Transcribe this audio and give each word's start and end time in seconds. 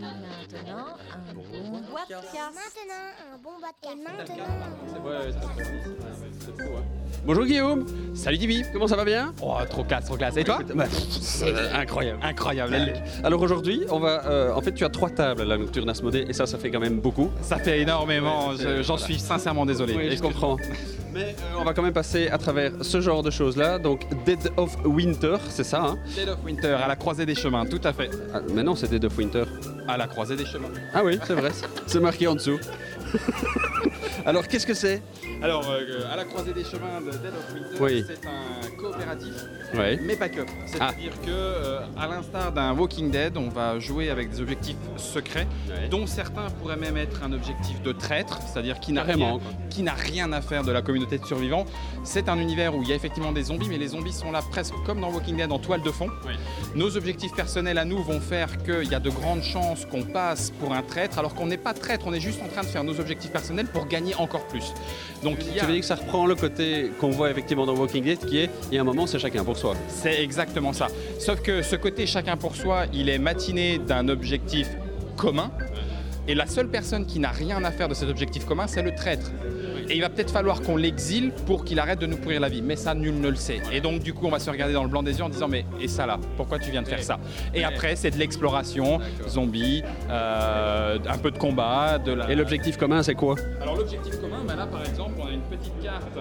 Maintenant, 0.00 0.86
un 1.10 1.32
bon. 1.34 1.42
Maintenant, 4.04 4.44
un 4.44 4.76
Bonjour 7.24 7.44
Guillaume 7.44 7.86
Salut 8.14 8.36
Dibi, 8.38 8.62
comment 8.72 8.86
ça 8.86 8.96
va 8.96 9.04
bien? 9.04 9.32
Oh, 9.42 9.54
trop 9.68 9.84
classe, 9.84 10.04
trop 10.04 10.16
classe. 10.16 10.36
Et 10.36 10.44
toi? 10.44 10.58
Bah, 10.74 10.84
c'est 10.90 11.50
Incroyable. 11.72 12.20
Incroyable. 12.22 12.76
Alors 13.24 13.40
aujourd'hui, 13.40 13.84
on 13.90 13.98
va. 13.98 14.26
euh, 14.26 14.52
en 14.52 14.60
fait, 14.60 14.72
tu 14.74 14.84
as 14.84 14.90
trois 14.90 15.10
tables 15.10 15.40
à 15.42 15.44
la 15.44 15.56
Nocturne 15.56 15.88
Asmodée 15.88 16.26
et 16.28 16.32
ça, 16.34 16.46
ça 16.46 16.58
fait 16.58 16.70
quand 16.70 16.80
même 16.80 17.00
beaucoup. 17.00 17.30
Ça 17.40 17.56
fait 17.58 17.80
énormément. 17.80 18.48
Ouais, 18.50 18.56
je- 18.58 18.62
c'est- 18.62 18.82
J'en 18.82 18.94
voilà. 18.96 19.04
suis 19.04 19.18
sincèrement 19.18 19.64
désolé. 19.66 19.94
Oui, 19.96 20.04
je 20.06 20.12
Excuse- 20.12 20.20
comprends. 20.32 20.56
Mais 21.16 21.34
euh, 21.38 21.58
on 21.58 21.64
va 21.64 21.72
quand 21.72 21.82
même 21.82 21.92
passer 21.94 22.28
à 22.28 22.36
travers 22.38 22.72
ce 22.82 23.00
genre 23.00 23.22
de 23.22 23.30
choses-là. 23.30 23.78
Donc, 23.78 24.06
Dead 24.26 24.50
of 24.58 24.76
Winter, 24.84 25.36
c'est 25.48 25.64
ça, 25.64 25.82
hein 25.82 25.98
Dead 26.14 26.28
of 26.28 26.38
Winter, 26.44 26.74
à 26.74 26.86
la 26.88 26.96
croisée 26.96 27.24
des 27.24 27.34
chemins, 27.34 27.64
tout 27.64 27.80
à 27.84 27.92
fait. 27.92 28.10
ah, 28.34 28.40
Mais 28.52 28.62
non, 28.62 28.74
c'est 28.76 28.88
Dead 28.88 29.04
of 29.04 29.16
Winter. 29.16 29.44
À 29.88 29.96
la 29.96 30.06
croisée 30.06 30.36
des 30.36 30.44
chemins. 30.46 30.68
Ah 30.92 31.02
oui, 31.04 31.18
c'est 31.26 31.34
vrai. 31.34 31.50
c'est 31.86 32.00
marqué 32.00 32.26
en 32.26 32.34
dessous. 32.34 32.58
Alors, 34.26 34.48
qu'est-ce 34.48 34.66
que 34.66 34.74
c'est 34.74 35.02
Alors, 35.40 35.70
euh, 35.70 36.02
à 36.12 36.16
la 36.16 36.24
croisée 36.24 36.52
des 36.52 36.64
chemins 36.64 37.00
de 37.00 37.10
Dead 37.12 37.32
of 37.32 37.54
Winter, 37.54 37.76
Oui. 37.80 38.04
c'est 38.06 38.26
un 38.26 38.76
coopératif, 38.76 39.32
Oui. 39.74 40.00
mais 40.02 40.16
pas 40.16 40.28
que. 40.28 40.40
C'est-à-dire 40.66 41.12
que, 41.24 41.28
euh, 41.30 41.78
à 41.96 42.08
l'instar 42.08 42.50
d'un 42.50 42.72
Walking 42.72 43.10
Dead, 43.12 43.36
on 43.36 43.48
va 43.48 43.78
jouer 43.78 44.10
avec 44.10 44.30
des 44.30 44.40
objectifs 44.40 44.76
secrets, 44.96 45.46
dont 45.90 46.06
certains 46.08 46.50
pourraient 46.60 46.76
même 46.76 46.96
être 46.96 47.22
un 47.22 47.32
objectif 47.32 47.80
de 47.82 47.92
traître, 47.92 48.40
c'est-à-dire 48.42 48.80
qui 48.80 48.92
n'a 48.92 49.02
Carrément, 49.02 49.34
rien, 49.36 49.38
quoi. 49.38 49.52
qui 49.70 49.82
n'a 49.84 49.94
rien 49.94 50.32
à 50.32 50.40
faire 50.40 50.64
de 50.64 50.72
la 50.72 50.82
communauté 50.82 51.05
de 51.10 51.24
survivants. 51.24 51.64
C'est 52.04 52.28
un 52.28 52.38
univers 52.38 52.74
où 52.74 52.82
il 52.82 52.88
y 52.88 52.92
a 52.92 52.96
effectivement 52.96 53.32
des 53.32 53.44
zombies, 53.44 53.68
mais 53.68 53.78
les 53.78 53.88
zombies 53.88 54.12
sont 54.12 54.32
là 54.32 54.40
presque 54.50 54.74
comme 54.84 55.00
dans 55.00 55.10
Walking 55.12 55.36
Dead 55.36 55.50
en 55.52 55.58
toile 55.58 55.82
de 55.82 55.90
fond. 55.90 56.08
Nos 56.74 56.96
objectifs 56.96 57.32
personnels 57.34 57.78
à 57.78 57.84
nous 57.84 58.02
vont 58.02 58.20
faire 58.20 58.58
qu'il 58.62 58.90
y 58.90 58.94
a 58.94 59.00
de 59.00 59.10
grandes 59.10 59.42
chances 59.42 59.84
qu'on 59.86 60.02
passe 60.02 60.50
pour 60.58 60.72
un 60.74 60.82
traître, 60.82 61.18
alors 61.18 61.34
qu'on 61.34 61.46
n'est 61.46 61.56
pas 61.56 61.74
traître, 61.74 62.06
on 62.06 62.12
est 62.12 62.20
juste 62.20 62.42
en 62.42 62.48
train 62.48 62.62
de 62.62 62.66
faire 62.66 62.84
nos 62.84 62.98
objectifs 63.00 63.30
personnels 63.30 63.66
pour 63.66 63.86
gagner 63.86 64.14
encore 64.16 64.46
plus. 64.48 64.72
Donc 65.22 65.38
il 65.40 65.48
y 65.48 65.52
Tu 65.54 65.60
a- 65.60 65.64
veux 65.66 65.72
dire 65.72 65.80
que 65.80 65.86
ça 65.86 65.94
reprend 65.96 66.26
le 66.26 66.34
côté 66.34 66.90
qu'on 67.00 67.10
voit 67.10 67.30
effectivement 67.30 67.66
dans 67.66 67.74
Walking 67.76 68.04
Dead 68.04 68.18
qui 68.26 68.38
est, 68.38 68.50
il 68.70 68.74
y 68.74 68.78
a 68.78 68.80
un 68.80 68.84
moment, 68.84 69.06
c'est 69.06 69.18
chacun 69.18 69.44
pour 69.44 69.56
soi. 69.56 69.74
C'est 69.88 70.22
exactement 70.22 70.72
ça. 70.72 70.88
Sauf 71.18 71.40
que 71.40 71.62
ce 71.62 71.76
côté 71.76 72.06
chacun 72.06 72.36
pour 72.36 72.56
soi, 72.56 72.84
il 72.92 73.08
est 73.08 73.18
matiné 73.18 73.78
d'un 73.78 74.08
objectif 74.08 74.68
commun. 75.16 75.50
Et 76.28 76.34
la 76.34 76.46
seule 76.46 76.68
personne 76.68 77.06
qui 77.06 77.20
n'a 77.20 77.30
rien 77.30 77.62
à 77.64 77.70
faire 77.70 77.88
de 77.88 77.94
cet 77.94 78.08
objectif 78.08 78.44
commun, 78.44 78.66
c'est 78.66 78.82
le 78.82 78.94
traître. 78.94 79.30
Et 79.88 79.94
il 79.94 80.00
va 80.00 80.08
peut-être 80.08 80.32
falloir 80.32 80.62
qu'on 80.62 80.76
l'exile 80.76 81.32
pour 81.46 81.64
qu'il 81.64 81.78
arrête 81.78 82.00
de 82.00 82.06
nous 82.06 82.16
pourrir 82.16 82.40
la 82.40 82.48
vie. 82.48 82.62
Mais 82.62 82.74
ça, 82.74 82.94
nul 82.94 83.20
ne 83.20 83.28
le 83.28 83.36
sait. 83.36 83.60
Et 83.72 83.80
donc, 83.80 84.00
du 84.00 84.12
coup, 84.12 84.26
on 84.26 84.30
va 84.30 84.40
se 84.40 84.50
regarder 84.50 84.74
dans 84.74 84.82
le 84.82 84.88
blanc 84.88 85.04
des 85.04 85.18
yeux 85.18 85.24
en 85.24 85.28
disant 85.28 85.46
Mais 85.46 85.64
et 85.80 85.86
ça 85.86 86.06
là 86.06 86.18
Pourquoi 86.36 86.58
tu 86.58 86.72
viens 86.72 86.82
de 86.82 86.88
faire 86.88 87.02
ça? 87.02 87.20
Et 87.54 87.62
après, 87.62 87.94
c'est 87.94 88.10
de 88.10 88.18
l'exploration, 88.18 88.98
zombies, 89.28 89.84
euh, 90.10 90.98
un 91.08 91.18
peu 91.18 91.30
de 91.30 91.38
combat. 91.38 91.98
De 91.98 92.12
la... 92.12 92.30
Et 92.30 92.34
l'objectif 92.34 92.76
commun, 92.76 93.04
c'est 93.04 93.14
quoi? 93.14 93.36
Alors 93.60 93.76
l'objectif 93.76 94.20
commun, 94.20 94.42
ben 94.46 94.56
là 94.56 94.66
par 94.66 94.84
exemple, 94.84 95.12
on 95.20 95.26
a 95.26 95.30
une 95.30 95.42
petite 95.42 95.80
carte. 95.80 96.18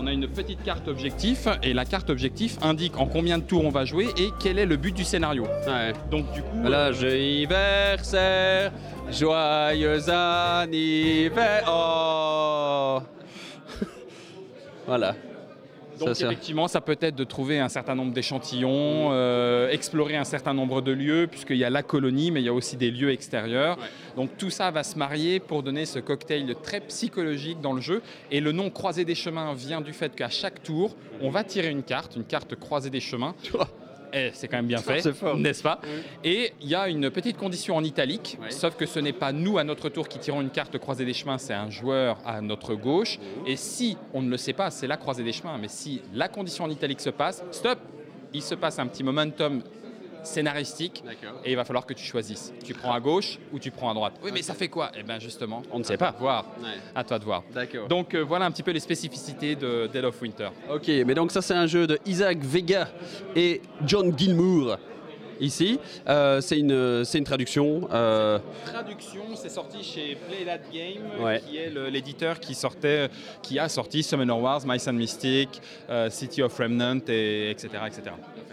On 0.00 0.06
a 0.06 0.12
une 0.12 0.28
petite 0.28 0.62
carte 0.62 0.86
objectif 0.86 1.48
et 1.60 1.74
la 1.74 1.84
carte 1.84 2.08
objectif 2.08 2.56
indique 2.62 3.00
en 3.00 3.06
combien 3.06 3.38
de 3.38 3.42
tours 3.42 3.64
on 3.64 3.70
va 3.70 3.84
jouer 3.84 4.06
et 4.16 4.28
quel 4.38 4.60
est 4.60 4.64
le 4.64 4.76
but 4.76 4.94
du 4.94 5.02
scénario. 5.02 5.42
Ouais. 5.66 5.92
Donc 6.08 6.32
du 6.32 6.40
coup, 6.40 6.64
anniversaire, 6.64 8.70
joyeux 9.10 10.08
anniversaire. 10.08 11.64
Oh 11.68 13.00
Voilà. 14.86 15.16
Donc 15.98 16.16
Ça, 16.16 16.26
effectivement, 16.26 16.68
ça 16.68 16.80
peut 16.80 16.96
être 17.00 17.16
de 17.16 17.24
trouver 17.24 17.58
un 17.58 17.68
certain 17.68 17.94
nombre 17.94 18.12
d'échantillons, 18.12 19.10
euh, 19.12 19.70
explorer 19.70 20.16
un 20.16 20.24
certain 20.24 20.54
nombre 20.54 20.80
de 20.80 20.92
lieux, 20.92 21.26
puisqu'il 21.30 21.56
y 21.56 21.64
a 21.64 21.70
la 21.70 21.82
colonie, 21.82 22.30
mais 22.30 22.40
il 22.40 22.44
y 22.44 22.48
a 22.48 22.52
aussi 22.52 22.76
des 22.76 22.90
lieux 22.90 23.10
extérieurs. 23.10 23.78
Donc 24.16 24.30
tout 24.38 24.50
ça 24.50 24.70
va 24.70 24.82
se 24.82 24.98
marier 24.98 25.40
pour 25.40 25.62
donner 25.62 25.86
ce 25.86 25.98
cocktail 25.98 26.54
très 26.62 26.80
psychologique 26.80 27.60
dans 27.60 27.72
le 27.72 27.80
jeu. 27.80 28.02
Et 28.30 28.40
le 28.40 28.52
nom 28.52 28.70
Croisé 28.70 29.04
des 29.04 29.14
chemins 29.14 29.54
vient 29.54 29.80
du 29.80 29.92
fait 29.92 30.14
qu'à 30.14 30.28
chaque 30.28 30.62
tour, 30.62 30.94
on 31.20 31.30
va 31.30 31.42
tirer 31.44 31.68
une 31.68 31.82
carte, 31.82 32.16
une 32.16 32.24
carte 32.24 32.54
croisée 32.54 32.90
des 32.90 33.00
chemins. 33.00 33.34
Eh, 34.12 34.30
c'est 34.32 34.48
quand 34.48 34.56
même 34.56 34.66
bien 34.66 34.78
fait, 34.82 35.04
n'est-ce 35.36 35.62
pas 35.62 35.80
Et 36.24 36.52
il 36.60 36.68
y 36.68 36.74
a 36.74 36.88
une 36.88 37.10
petite 37.10 37.36
condition 37.36 37.76
en 37.76 37.84
italique, 37.84 38.38
sauf 38.50 38.76
que 38.76 38.86
ce 38.86 39.00
n'est 39.00 39.12
pas 39.12 39.32
nous 39.32 39.58
à 39.58 39.64
notre 39.64 39.88
tour 39.88 40.08
qui 40.08 40.18
tirons 40.18 40.40
une 40.40 40.50
carte 40.50 40.78
croisée 40.78 41.04
des 41.04 41.14
chemins, 41.14 41.38
c'est 41.38 41.54
un 41.54 41.70
joueur 41.70 42.18
à 42.24 42.40
notre 42.40 42.74
gauche. 42.74 43.18
Et 43.46 43.56
si 43.56 43.96
on 44.14 44.22
ne 44.22 44.30
le 44.30 44.36
sait 44.36 44.52
pas, 44.52 44.70
c'est 44.70 44.86
la 44.86 44.96
croisée 44.96 45.24
des 45.24 45.32
chemins, 45.32 45.58
mais 45.58 45.68
si 45.68 46.02
la 46.14 46.28
condition 46.28 46.64
en 46.64 46.70
italique 46.70 47.00
se 47.00 47.10
passe, 47.10 47.42
stop, 47.50 47.78
il 48.32 48.42
se 48.42 48.54
passe 48.54 48.78
un 48.78 48.86
petit 48.86 49.02
momentum 49.02 49.62
scénaristique 50.28 51.02
et 51.44 51.50
il 51.50 51.56
va 51.56 51.64
falloir 51.64 51.86
que 51.86 51.94
tu 51.94 52.04
choisisses. 52.04 52.52
Tu 52.64 52.74
prends 52.74 52.92
à 52.92 53.00
gauche 53.00 53.38
ou 53.52 53.58
tu 53.58 53.70
prends 53.70 53.90
à 53.90 53.94
droite. 53.94 54.14
Oui, 54.22 54.30
mais 54.32 54.42
ça 54.42 54.54
fait 54.54 54.68
quoi? 54.68 54.90
Eh 54.96 55.02
bien 55.02 55.18
justement, 55.18 55.62
On 55.72 55.78
ne 55.78 55.84
sait 55.84 55.96
pas. 55.96 56.14
voir. 56.18 56.44
Ouais. 56.60 56.68
À 56.94 57.02
toi 57.04 57.18
de 57.18 57.24
voir. 57.24 57.42
D'accord. 57.54 57.88
Donc 57.88 58.14
euh, 58.14 58.20
voilà 58.22 58.46
un 58.46 58.50
petit 58.50 58.62
peu 58.62 58.70
les 58.70 58.80
spécificités 58.80 59.56
de 59.56 59.88
Dead 59.92 60.04
of 60.04 60.20
Winter. 60.20 60.48
Ok, 60.70 60.88
mais 61.06 61.14
donc 61.14 61.32
ça 61.32 61.42
c'est 61.42 61.54
un 61.54 61.66
jeu 61.66 61.86
de 61.86 61.98
Isaac 62.06 62.38
Vega 62.38 62.88
et 63.34 63.60
John 63.84 64.16
Gilmour. 64.16 64.76
Ici, 65.40 65.78
Euh, 66.08 66.40
c'est 66.40 66.58
une, 66.58 67.04
c'est 67.04 67.18
une 67.18 67.24
traduction. 67.24 67.88
euh, 67.92 68.38
Traduction, 68.64 69.22
c'est 69.34 69.48
sorti 69.48 69.82
chez 69.82 70.16
Play 70.28 70.44
That 70.44 70.60
Game, 70.72 71.02
Ouais. 71.24 71.40
qui 71.46 71.56
est 71.58 71.70
l'éditeur 71.90 72.40
qui 72.40 72.54
sortait, 72.54 73.08
qui 73.42 73.58
a 73.58 73.68
sorti 73.68 74.02
Summoner 74.02 74.32
Wars, 74.32 74.62
My 74.66 74.78
Sun 74.80 74.96
Mystic, 74.96 75.60
euh, 75.90 76.10
City 76.10 76.42
of 76.42 76.56
Remnant, 76.58 77.00
et 77.08 77.50
etc., 77.50 77.68
etc. 77.86 78.02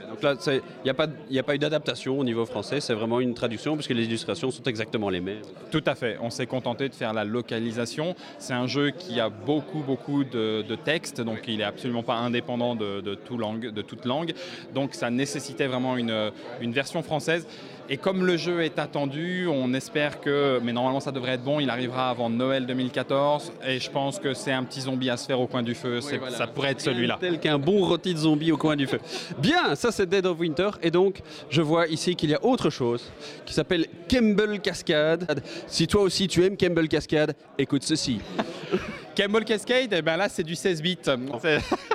donc 0.10 0.22
là, 0.22 0.36
il 0.48 0.62
n'y 0.84 0.90
a, 0.90 0.94
pas- 0.94 1.08
y 1.30 1.40
a 1.40 1.44
pas 1.44 1.56
eu 1.56 1.58
d'adaptation 1.60 2.20
au 2.20 2.24
niveau 2.24 2.46
français, 2.46 2.80
c'est 2.80 2.94
vraiment 2.94 3.20
une 3.20 3.34
traduction 3.34 3.76
puisque 3.76 3.92
les 3.92 4.04
illustrations 4.06 4.52
sont 4.52 4.64
exactement 4.64 5.10
les 5.10 5.22
mêmes. 5.22 5.42
Tout 5.72 5.84
à 5.86 5.96
fait. 5.96 6.18
On 6.22 6.30
s'est 6.30 6.46
contenté 6.46 6.88
de 6.90 6.94
faire 6.96 7.14
la 7.14 7.24
localisation. 7.24 8.16
C'est 8.38 8.54
un 8.54 8.68
jeu 8.68 8.92
qui 8.92 9.20
a 9.20 9.30
beaucoup, 9.30 9.80
beaucoup 9.80 10.24
de, 10.24 10.62
de 10.68 10.76
texte, 10.76 11.22
donc 11.22 11.40
il 11.48 11.62
est 11.62 11.64
absolument 11.66 12.04
pas 12.04 12.16
indépendant 12.16 12.76
de, 12.76 13.02
de 13.02 13.16
tout 13.16 13.38
langue, 13.38 13.72
de 13.72 13.82
toute 13.82 14.06
langue. 14.06 14.34
Donc 14.74 14.94
ça 14.94 15.10
nécessitait 15.10 15.68
vraiment 15.68 15.98
une, 15.98 16.32
une 16.62 16.72
version 16.76 17.02
française. 17.02 17.48
Et 17.88 17.98
comme 17.98 18.26
le 18.26 18.36
jeu 18.36 18.64
est 18.64 18.80
attendu, 18.80 19.48
on 19.48 19.72
espère 19.74 20.20
que, 20.20 20.60
mais 20.64 20.74
normalement 20.74 21.00
ça 21.00 21.12
devrait 21.12 21.34
être 21.34 21.44
bon, 21.44 21.60
il 21.60 21.70
arrivera 21.70 22.10
avant 22.10 22.30
Noël 22.30 22.66
2014. 22.66 23.54
Et 23.68 23.80
je 23.80 23.92
pense 23.92 24.20
que 24.20 24.34
c'est 24.34 24.52
un 24.52 24.64
petit 24.64 24.82
zombie 24.82 25.10
à 25.10 25.18
se 25.18 25.26
faire 25.26 25.40
au 25.40 25.48
coin 25.48 25.62
du 25.62 25.76
feu. 25.76 26.02
Ça 26.02 26.48
pourrait 26.48 26.72
être 26.72 26.82
celui-là. 26.82 27.18
Tel 27.20 27.40
qu'un 27.40 27.60
bon 27.60 27.86
rôti 27.86 28.14
de 28.14 28.20
zombie 28.20 28.52
au 28.52 28.58
coin 28.58 28.76
du 28.76 28.88
feu. 28.88 29.00
Bien, 29.38 29.76
ça 29.76 29.92
c'est 29.92 30.08
Dead 30.08 30.26
of 30.26 30.40
Winter. 30.40 30.72
Et 30.82 30.90
donc, 30.92 31.22
je 31.50 31.62
vois 31.62 31.88
ici 31.88 32.16
qu'il 32.16 32.32
y 32.32 32.36
a 32.36 32.44
autre 32.44 32.70
chose 32.70 33.12
qui 33.46 33.54
s'appelle 33.54 33.86
Campbell 34.10 34.60
Cascade. 34.60 35.44
Si 35.68 35.88
toi 35.88 36.02
aussi 36.02 36.28
tu 36.28 36.44
aimes 36.44 36.58
Campbell 36.58 36.88
Cascade, 36.88 37.36
écoute 37.58 37.84
ceci. 37.84 38.20
Campbell 39.16 39.46
Cascade, 39.46 39.94
eh 39.94 40.02
ben 40.02 40.18
là 40.18 40.28
c'est 40.28 40.44
du 40.44 40.56
16 40.56 40.82
bits. 40.82 40.98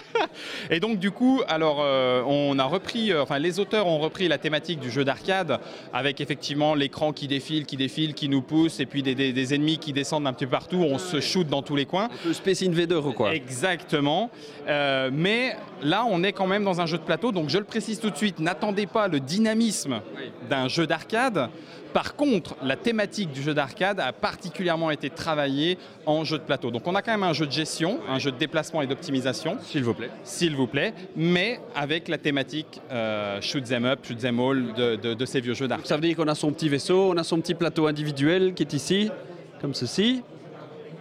Et 0.71 0.81
donc 0.81 0.99
du 0.99 1.11
coup, 1.11 1.43
alors 1.49 1.79
euh, 1.81 2.23
on 2.27 2.59
a 2.59 2.65
repris, 2.65 3.13
euh, 3.13 3.23
enfin 3.23 3.39
les 3.39 3.59
auteurs 3.61 3.87
ont 3.87 3.99
repris 3.99 4.29
la 4.29 4.39
thématique 4.39 4.81
du 4.81 4.91
jeu 4.91 5.05
d'arcade 5.05 5.59
avec 5.93 6.21
effectivement 6.21 6.75
l'écran 6.75 7.13
qui 7.13 7.27
défile, 7.29 7.67
qui 7.67 7.77
défile, 7.77 8.15
qui 8.15 8.29
nous 8.29 8.43
pousse 8.43 8.81
et 8.81 8.87
puis 8.87 9.03
des, 9.03 9.15
des- 9.15 9.33
des 9.33 9.55
ennemis 9.55 9.79
qui 9.79 9.93
descendent 9.93 10.27
un 10.27 10.33
petit 10.33 10.47
peu 10.47 10.53
partout. 10.53 10.77
On 10.79 10.99
se 10.99 11.21
shoot 11.21 11.47
dans 11.49 11.63
tous 11.63 11.77
les 11.77 11.87
coins. 11.87 12.05
Un 12.05 12.29
peu 12.29 12.33
Space 12.33 12.63
Invader 12.63 12.97
ou 12.97 13.13
quoi 13.13 13.35
Exactement. 13.35 14.31
Euh, 14.69 15.11
mais 15.13 15.57
là, 15.83 16.05
on 16.09 16.23
est 16.23 16.33
quand 16.33 16.47
même 16.47 16.65
dans 16.65 16.81
un 16.81 16.87
jeu 16.87 16.99
de 16.99 17.03
plateau, 17.03 17.33
donc 17.33 17.49
je 17.49 17.59
le 17.59 17.65
précise 17.65 18.01
tout 18.01 18.11
de 18.11 18.17
suite, 18.17 18.39
n'attendez 18.39 18.87
pas 18.87 19.09
le 19.09 19.21
dynamisme 19.21 20.01
d'un 20.49 20.69
jeu 20.69 20.87
d'arcade. 20.87 21.49
Par 21.93 22.15
contre, 22.15 22.55
la 22.63 22.77
thématique 22.77 23.33
du 23.33 23.43
jeu 23.43 23.53
d'arcade 23.53 23.99
a 23.99 24.13
particulièrement 24.13 24.93
été 24.93 25.11
travaillée 25.11 25.77
en 26.07 26.23
jeu 26.23 26.39
de 26.39 26.45
plateau. 26.45 26.71
Donc 26.71 26.87
on 26.87 26.95
a 26.95 27.03
quand 27.03 27.11
même 27.11 27.25
un 27.25 27.33
jeu 27.33 27.47
de 27.47 27.51
gestion, 27.53 27.99
un 28.09 28.21
jeu 28.21 28.31
de 28.31 28.37
déplacement 28.37 28.81
et 28.81 28.87
d'optimisation, 28.87 29.57
S'il 29.63 29.83
vous 29.83 29.95
plaît. 29.95 30.11
S'il 30.25 30.55
vous 30.57 30.67
plaît, 30.67 30.93
mais 31.17 31.59
avec 31.75 32.09
la 32.09 32.19
thématique 32.19 32.81
euh, 32.91 33.41
shoot 33.41 33.65
them 33.65 33.85
up, 33.85 34.01
shoot 34.07 34.19
them 34.19 34.39
all 34.41 34.73
de, 34.75 34.97
de- 34.97 35.15
de 35.15 35.25
ces 35.25 35.41
vieux 35.41 35.55
jeux 35.55 35.69
d'arcade. 35.69 35.87
Ça 35.87 35.97
veut 35.97 36.03
dire 36.03 36.17
qu'on 36.17 36.29
a 36.29 36.35
son 36.35 36.53
petit 36.53 36.69
vaisseau, 36.69 37.11
on 37.13 37.17
a 37.17 37.25
son 37.25 37.41
petit 37.41 37.55
plateau 37.55 37.87
individuel 37.87 38.55
qui 38.55 38.63
est 38.63 38.73
ici, 38.73 39.11
comme 39.61 39.75
ceci. 39.75 40.23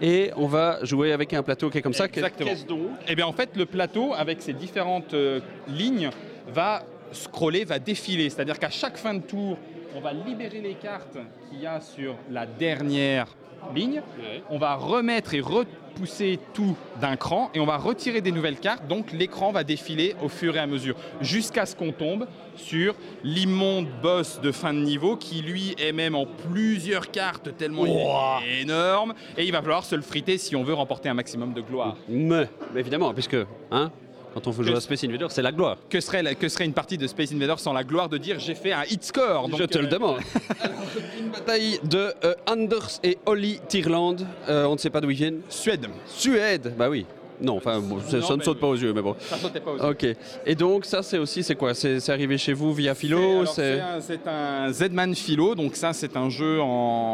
Et 0.02 0.32
on 0.38 0.48
va 0.48 0.80
jouer 0.84 1.12
avec 1.12 1.34
un 1.34 1.44
plateau 1.44 1.70
qui 1.70 1.78
est 1.78 1.82
comme 1.82 1.94
ça. 1.94 2.06
Exactement. 2.06 2.50
Qu'est-ce 2.50 2.66
donc? 2.66 2.88
Eh 3.08 3.16
bien, 3.16 3.28
en 3.28 3.34
fait, 3.34 3.50
le 3.58 3.66
plateau, 3.66 4.14
avec 4.14 4.42
ses 4.42 4.54
différentes 4.54 5.14
euh, 5.14 5.42
lignes, 5.68 6.10
va 6.48 6.84
scroller, 7.12 7.66
va 7.66 7.80
défiler. 7.80 8.30
C'est-à-dire 8.30 8.58
qu'à 8.58 8.70
chaque 8.70 8.96
fin 8.98 9.14
de 9.14 9.22
tour, 9.22 9.58
on 9.96 10.00
va 10.00 10.14
libérer 10.14 10.62
les 10.62 10.76
cartes 10.76 11.18
qu'il 11.50 11.60
y 11.62 11.66
a 11.66 11.82
sur 11.82 12.16
la 12.32 12.46
dernière 12.46 13.28
ligne. 13.76 14.02
On 14.50 14.58
va 14.58 14.76
remettre 14.76 15.34
et 15.34 15.42
repousser 15.42 16.40
tout 16.54 16.76
d'un 17.02 17.16
cran 17.16 17.50
et 17.54 17.60
on 17.60 17.66
va 17.66 17.78
retirer 17.78 18.22
des 18.22 18.32
nouvelles 18.32 18.60
cartes. 18.60 18.88
Donc, 18.88 19.12
l'écran 19.12 19.52
va 19.52 19.64
défiler 19.64 20.16
au 20.24 20.30
fur 20.30 20.56
et 20.56 20.60
à 20.60 20.68
mesure 20.68 20.96
jusqu'à 21.22 21.66
ce 21.66 21.76
qu'on 21.76 21.92
tombe 21.92 22.28
sur 22.56 22.96
l'immonde 23.24 23.88
boss 24.02 24.40
de 24.42 24.52
fin 24.52 24.74
de 24.74 24.80
niveau 24.80 25.16
qui, 25.16 25.42
lui, 25.42 25.76
est 25.78 25.92
même 25.92 26.16
en 26.16 26.26
plusieurs 26.26 27.12
cartes 27.12 27.56
tellement 27.58 27.86
il 27.86 27.92
est 27.94 28.62
énorme. 28.62 29.14
Et 29.38 29.46
il 29.46 29.52
va 29.52 29.62
falloir 29.62 29.84
se 29.84 29.96
le 29.96 30.02
friter 30.02 30.38
si 30.38 30.56
on 30.56 30.64
veut 30.64 30.74
remporter 30.74 31.10
un 31.10 31.14
maximum 31.14 31.54
de 31.54 31.62
gloire. 31.62 31.96
Mais, 32.08 32.48
mais 32.74 32.80
évidemment, 32.82 33.14
puisque 33.14 33.38
hein, 33.72 33.92
quand 34.34 34.46
on 34.46 34.52
joue 34.52 34.76
à 34.76 34.80
Space 34.80 35.04
Invader, 35.04 35.26
c'est 35.30 35.42
la 35.42 35.52
gloire. 35.52 35.78
Que 35.90 36.00
serait, 36.00 36.22
la- 36.22 36.36
que 36.36 36.48
serait 36.50 36.66
une 36.66 36.74
partie 36.74 36.98
de 36.98 37.08
Space 37.08 37.32
Invader 37.32 37.56
sans 37.58 37.74
la 37.74 37.84
gloire 37.84 38.10
de 38.10 38.18
dire 38.18 38.40
j'ai 38.40 38.56
fait 38.56 38.72
un 38.74 38.84
hit 38.84 39.04
score? 39.04 39.50
Je 39.58 39.64
te 39.64 39.78
le 39.80 39.86
euh, 39.88 39.90
demande. 39.90 40.20
Une 41.20 41.30
bataille 41.30 41.80
de 41.84 42.14
euh, 42.24 42.34
Anders 42.48 43.00
et 43.04 43.18
Olli 43.26 43.60
Tierland. 43.68 44.26
Euh, 44.48 44.66
on 44.66 44.74
ne 44.74 44.78
sait 44.78 44.90
pas 44.90 45.02
d'où 45.02 45.10
ils 45.10 45.18
viennent. 45.18 45.42
Suède. 45.50 45.88
Suède, 46.08 46.74
bah 46.78 46.90
oui. 46.90 47.06
Non, 47.42 47.58
enfin, 47.58 47.80
bon, 47.80 48.00
ça, 48.02 48.18
ne 48.18 48.42
saute 48.42 48.60
pas 48.60 48.68
aux 48.68 48.76
yeux, 48.76 48.94
mais 48.94 49.02
bon. 49.02 49.16
Ça 49.20 49.38
sautait 49.38 49.60
pas 49.60 49.72
aux 49.72 49.92
Ok. 49.92 50.06
Et 50.46 50.56
donc, 50.56 50.86
ça, 50.86 51.02
c'est 51.04 51.18
aussi, 51.18 51.44
c'est 51.44 51.56
quoi? 51.56 51.74
C'est 51.74 52.10
arrivé 52.10 52.38
chez 52.38 52.54
vous 52.54 52.74
via 52.74 52.94
Philo 52.96 53.46
c'est- 53.46 53.80
un, 53.80 54.66
un 54.68 54.72
Zman 54.72 55.16
Philo, 55.16 55.56
donc 55.56 55.76
ça 55.76 55.94
c'est 55.94 56.16
un 56.18 56.30
jeu 56.30 56.62
en, 56.62 56.66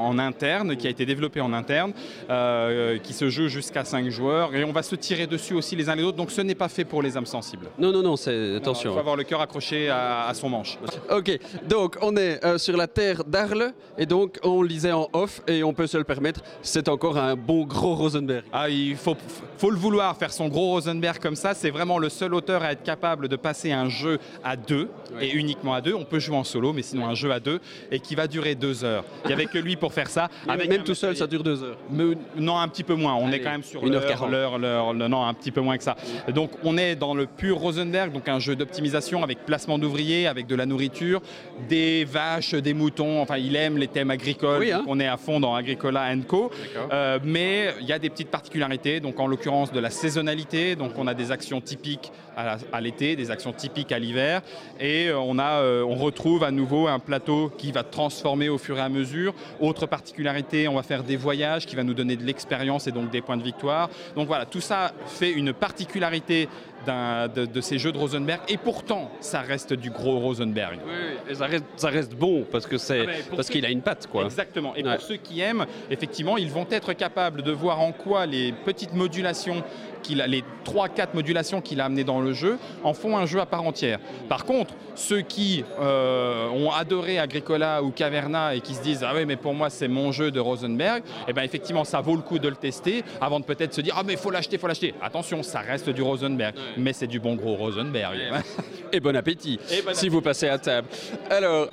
en 0.07 0.19
interne 0.19 0.75
qui 0.75 0.87
a 0.87 0.89
été 0.89 1.05
développé 1.05 1.41
en 1.41 1.53
interne, 1.53 1.93
euh, 2.29 2.97
qui 2.99 3.13
se 3.13 3.29
joue 3.29 3.47
jusqu'à 3.47 3.83
5 3.83 4.09
joueurs 4.09 4.53
et 4.55 4.63
on 4.63 4.71
va 4.71 4.83
se 4.83 4.95
tirer 4.95 5.27
dessus 5.27 5.53
aussi 5.53 5.75
les 5.75 5.89
uns 5.89 5.95
les 5.95 6.03
autres, 6.03 6.17
donc 6.17 6.31
ce 6.31 6.41
n'est 6.41 6.55
pas 6.55 6.69
fait 6.69 6.85
pour 6.85 7.01
les 7.01 7.17
âmes 7.17 7.25
sensibles. 7.25 7.67
Non, 7.77 7.91
non, 7.91 8.01
non, 8.01 8.15
c'est. 8.15 8.35
Il 8.35 8.55
Attention. 8.55 8.93
faut 8.93 8.99
avoir 8.99 9.15
le 9.15 9.23
cœur 9.23 9.41
accroché 9.41 9.89
à, 9.89 10.27
à 10.27 10.33
son 10.33 10.49
manche. 10.49 10.77
Ok, 11.11 11.37
donc 11.67 11.97
on 12.01 12.15
est 12.17 12.43
euh, 12.43 12.57
sur 12.57 12.77
la 12.77 12.87
terre 12.87 13.23
d'Arles 13.23 13.73
et 13.97 14.05
donc 14.05 14.39
on 14.43 14.61
lisait 14.63 14.91
en 14.91 15.07
off 15.13 15.41
et 15.47 15.63
on 15.63 15.73
peut 15.73 15.87
se 15.87 15.97
le 15.97 16.03
permettre. 16.03 16.41
C'est 16.61 16.89
encore 16.89 17.17
un 17.17 17.35
bon 17.35 17.63
gros 17.65 17.95
Rosenberg. 17.95 18.45
Ah, 18.51 18.69
il 18.69 18.95
faut, 18.95 19.15
faut 19.57 19.69
le 19.69 19.77
vouloir 19.77 20.14
faire 20.15 20.31
son 20.33 20.47
gros 20.47 20.71
Rosenberg 20.71 21.19
comme 21.19 21.35
ça. 21.35 21.53
C'est 21.53 21.69
vraiment 21.69 21.97
le 21.97 22.09
seul 22.09 22.33
auteur 22.33 22.63
à 22.63 22.71
être 22.71 22.83
capable 22.83 23.27
de 23.27 23.35
passer 23.35 23.71
un 23.71 23.89
jeu 23.89 24.19
à 24.43 24.55
deux 24.55 24.89
et 25.21 25.31
uniquement 25.31 25.73
à 25.73 25.81
deux. 25.81 25.93
On 25.93 26.05
peut 26.05 26.19
jouer 26.19 26.37
en 26.37 26.43
solo, 26.43 26.73
mais 26.73 26.81
sinon 26.81 27.05
un 27.07 27.15
jeu 27.15 27.31
à 27.31 27.39
deux 27.39 27.59
et 27.91 27.99
qui 27.99 28.15
va 28.15 28.27
durer 28.27 28.55
deux 28.55 28.83
heures. 28.83 29.03
Il 29.23 29.27
n'y 29.27 29.33
avait 29.33 29.45
que 29.45 29.57
lui 29.57 29.75
pour 29.75 29.93
faire 29.93 30.09
ça. 30.09 30.29
Avec 30.47 30.69
Même 30.69 30.83
tout 30.83 30.95
seul, 30.95 31.15
ça 31.15 31.27
dure 31.27 31.43
deux 31.43 31.63
heures. 31.63 31.77
Me- 31.89 32.15
non, 32.37 32.57
un 32.57 32.67
petit 32.67 32.83
peu 32.83 32.95
moins. 32.95 33.13
On 33.15 33.27
Allez, 33.27 33.37
est 33.37 33.41
quand 33.41 33.51
même 33.51 33.63
sur 33.63 33.83
1h40. 33.85 34.29
l'heure, 34.29 34.57
l'heure, 34.57 34.93
non, 34.93 35.25
un 35.25 35.33
petit 35.33 35.51
peu 35.51 35.61
moins 35.61 35.77
que 35.77 35.83
ça. 35.83 35.95
Donc, 36.33 36.51
on 36.63 36.77
est 36.77 36.95
dans 36.95 37.13
le 37.13 37.25
pur 37.25 37.57
Rosenberg, 37.57 38.11
donc 38.11 38.27
un 38.27 38.39
jeu 38.39 38.55
d'optimisation 38.55 39.23
avec 39.23 39.45
placement 39.45 39.77
d'ouvriers, 39.79 40.27
avec 40.27 40.47
de 40.47 40.55
la 40.55 40.65
nourriture, 40.65 41.21
des 41.69 42.05
vaches, 42.05 42.53
des 42.55 42.73
moutons. 42.73 43.21
Enfin, 43.21 43.37
il 43.37 43.55
aime 43.55 43.77
les 43.77 43.87
thèmes 43.87 44.11
agricoles. 44.11 44.59
Oui, 44.59 44.71
hein. 44.71 44.83
on 44.87 44.99
est 44.99 45.07
à 45.07 45.17
fond 45.17 45.39
dans 45.39 45.55
Agricola 45.55 46.05
Co. 46.27 46.51
Euh, 46.91 47.19
mais 47.23 47.73
il 47.81 47.87
y 47.87 47.93
a 47.93 47.99
des 47.99 48.09
petites 48.09 48.29
particularités. 48.29 48.99
Donc, 48.99 49.19
en 49.19 49.27
l'occurrence, 49.27 49.71
de 49.71 49.79
la 49.79 49.89
saisonnalité. 50.09 50.75
Donc, 50.75 50.91
on 50.97 51.07
a 51.07 51.13
des 51.13 51.31
actions 51.31 51.61
typiques 51.61 52.11
à, 52.37 52.81
l'été, 52.81 53.15
des 53.15 53.31
actions 53.31 53.53
typiques 53.53 53.91
à 53.93 53.97
l'hiver, 53.99 54.41
et 54.79 55.07
euh, 55.07 55.17
on 55.17 55.39
a, 55.39 55.61
euh, 55.61 55.83
on 55.83 55.95
retrouve 55.95 56.43
à 56.43 56.51
nouveau 56.51 56.85
un 56.87 56.99
plateau 56.99 57.49
qui 57.57 57.71
va 57.71 57.83
transformer 57.83 58.49
au 58.49 58.57
fur 58.57 58.77
et 58.77 58.81
à 58.81 58.89
mesure. 58.89 59.33
Autre 59.61 59.85
particularité, 59.85 60.67
on 60.67 60.75
va 60.75 60.83
faire 60.83 61.03
des 61.03 61.15
voyages 61.15 61.65
qui 61.65 61.77
va 61.77 61.83
nous 61.83 61.93
donner 61.93 62.17
de 62.17 62.23
l'expérience 62.25 62.87
et 62.87 62.91
donc 62.91 63.09
des 63.09 63.21
points 63.21 63.37
de 63.37 63.43
victoire. 63.43 63.89
Donc 64.17 64.27
voilà, 64.27 64.45
tout 64.45 64.59
ça 64.59 64.91
fait 65.07 65.31
une 65.31 65.53
particularité 65.53 66.49
de, 66.85 67.45
de 67.45 67.61
ces 67.61 67.79
jeux 67.79 67.91
de 67.93 67.97
Rosenberg, 67.97 68.41
et 68.47 68.57
pourtant, 68.57 69.09
ça 69.21 69.39
reste 69.41 69.73
du 69.73 69.89
gros 69.89 70.19
Rosenberg. 70.19 70.77
Oui, 70.85 70.91
oui, 70.93 71.31
et 71.31 71.35
ça 71.35 71.45
reste, 71.47 71.65
ça 71.77 71.89
reste 71.89 72.13
bon 72.15 72.45
parce 72.51 72.67
que 72.67 72.77
c'est 72.77 73.01
Ah 73.01 73.05
ben, 73.05 73.35
parce 73.35 73.49
qu'il 73.49 73.65
a 73.65 73.69
une 73.71 73.81
patte 73.81 74.05
quoi. 74.07 74.25
Exactement. 74.25 74.75
Et 74.75 74.83
Ouais. 74.83 74.95
pour 74.95 75.01
ceux 75.03 75.15
qui 75.15 75.39
aiment, 75.41 75.65
effectivement, 75.89 76.37
ils 76.37 76.51
vont 76.51 76.67
être 76.69 76.93
capables 76.93 77.41
de 77.41 77.51
voir 77.51 77.79
en 77.81 77.91
quoi 77.91 78.25
les 78.27 78.51
petites 78.51 78.93
modulations 78.93 79.63
qu'il 80.05 80.21
a, 80.21 80.27
les 80.27 80.43
3-4 80.65 81.09
modulations 81.13 81.61
qu'il 81.61 81.81
a 81.81 81.85
amenées 81.85 82.03
dans 82.03 82.21
le 82.21 82.33
jeu, 82.33 82.57
en 82.83 82.93
font 82.93 83.17
un 83.17 83.25
jeu 83.25 83.39
à 83.39 83.45
part 83.45 83.63
entière. 83.63 83.99
Par 84.29 84.45
contre, 84.45 84.73
ceux 84.95 85.21
qui 85.21 85.63
euh, 85.79 86.47
ont 86.49 86.71
adoré 86.71 87.19
Agricola 87.19 87.83
ou 87.83 87.91
Caverna 87.91 88.55
et 88.55 88.61
qui 88.61 88.75
se 88.75 88.81
disent 88.81 89.03
ah 89.03 89.11
oui 89.15 89.25
mais 89.25 89.35
pour 89.35 89.53
moi 89.53 89.69
c'est 89.69 89.87
mon 89.87 90.11
jeu 90.11 90.31
de 90.31 90.39
Rosenberg, 90.39 91.03
eh 91.27 91.33
ben 91.33 91.43
effectivement 91.43 91.83
ça 91.83 92.01
vaut 92.01 92.15
le 92.15 92.21
coup 92.21 92.39
de 92.39 92.47
le 92.47 92.55
tester 92.55 93.03
avant 93.19 93.39
de 93.39 93.45
peut-être 93.45 93.73
se 93.73 93.81
dire 93.81 93.95
ah 93.97 94.03
mais 94.05 94.15
faut 94.15 94.31
l'acheter, 94.31 94.57
faut 94.57 94.67
l'acheter. 94.67 94.93
Attention, 95.01 95.43
ça 95.43 95.59
reste 95.59 95.89
du 95.89 96.01
Rosenberg, 96.01 96.55
mais 96.77 96.93
c'est 96.93 97.07
du 97.07 97.19
bon 97.19 97.35
gros 97.35 97.55
Rosenberg. 97.55 98.17
Et 98.93 98.99
bon 98.99 99.15
appétit 99.15 99.59
Et 99.71 99.81
bon 99.81 99.93
si 99.93 100.09
vous 100.09 100.21
passez 100.21 100.47
à 100.47 100.57
table. 100.57 100.87
Alors, 101.29 101.69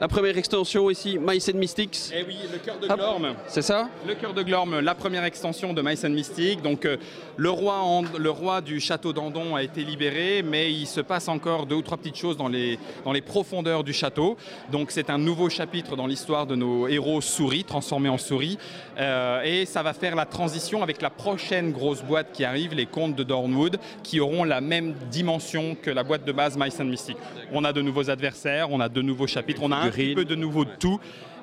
la 0.00 0.08
première 0.08 0.36
extension 0.36 0.90
ici, 0.90 1.18
Mice 1.18 1.48
and 1.48 1.56
Mystics. 1.58 2.12
Eh 2.14 2.22
oui, 2.26 2.36
le 2.52 2.58
cœur 2.58 2.78
de. 2.78 2.86
Glorm. 2.86 3.34
C'est 3.48 3.62
ça 3.62 3.88
Le 4.06 4.14
cœur 4.14 4.34
de 4.34 4.42
Glorm, 4.42 4.80
la 4.80 4.94
première 4.94 5.24
extension 5.24 5.72
de 5.72 5.80
Mice 5.80 6.04
and 6.04 6.10
Mystic. 6.10 6.60
Donc, 6.60 6.84
euh, 6.84 6.98
le, 7.36 7.48
roi 7.50 7.78
en- 7.80 8.02
le 8.18 8.30
roi 8.30 8.60
du 8.60 8.78
château 8.78 9.12
d'Andon 9.14 9.56
a 9.56 9.62
été 9.62 9.84
libéré, 9.84 10.42
mais 10.42 10.70
il 10.72 10.86
se 10.86 11.00
passe 11.00 11.28
encore 11.28 11.64
deux 11.66 11.76
ou 11.76 11.82
trois 11.82 11.96
petites 11.96 12.16
choses 12.16 12.36
dans 12.36 12.48
les, 12.48 12.78
dans 13.04 13.12
les 13.12 13.22
profondeurs 13.22 13.84
du 13.84 13.92
château. 13.94 14.36
Donc, 14.70 14.90
c'est 14.90 15.08
un 15.08 15.16
nouveau 15.18 15.48
chapitre 15.48 15.96
dans 15.96 16.06
l'histoire 16.06 16.46
de 16.46 16.56
nos 16.56 16.88
héros 16.88 17.20
souris, 17.22 17.64
transformés 17.64 18.10
en 18.10 18.18
souris. 18.18 18.58
Euh, 18.98 19.42
et 19.44 19.64
ça 19.64 19.82
va 19.82 19.94
faire 19.94 20.14
la 20.14 20.26
transition 20.26 20.82
avec 20.82 21.00
la 21.00 21.10
prochaine 21.10 21.72
grosse 21.72 22.02
boîte 22.02 22.32
qui 22.32 22.44
arrive, 22.44 22.74
les 22.74 22.86
contes 22.86 23.16
de 23.16 23.22
Dornwood, 23.22 23.78
qui 24.02 24.20
auront 24.20 24.44
la 24.44 24.60
même 24.60 24.94
dimension 25.10 25.74
que 25.80 25.90
la 25.90 26.02
boîte 26.02 26.24
de 26.26 26.32
base 26.32 26.58
Mice 26.58 26.78
and 26.80 26.84
Mystic. 26.84 27.16
On 27.52 27.64
a 27.64 27.72
de 27.72 27.80
nouveaux 27.80 28.10
adversaires, 28.10 28.70
on 28.70 28.80
a 28.80 28.88
de 28.90 29.00
nouveaux 29.02 29.26
chapitres, 29.26 29.60
on 29.64 29.72
a 29.72 29.76
un 29.76 29.85
petit 29.90 29.96
figurines. 30.00 30.14
peu 30.16 30.24
de 30.24 30.34
nouveau 30.34 30.64
de 30.64 30.70
tout, 30.78 30.98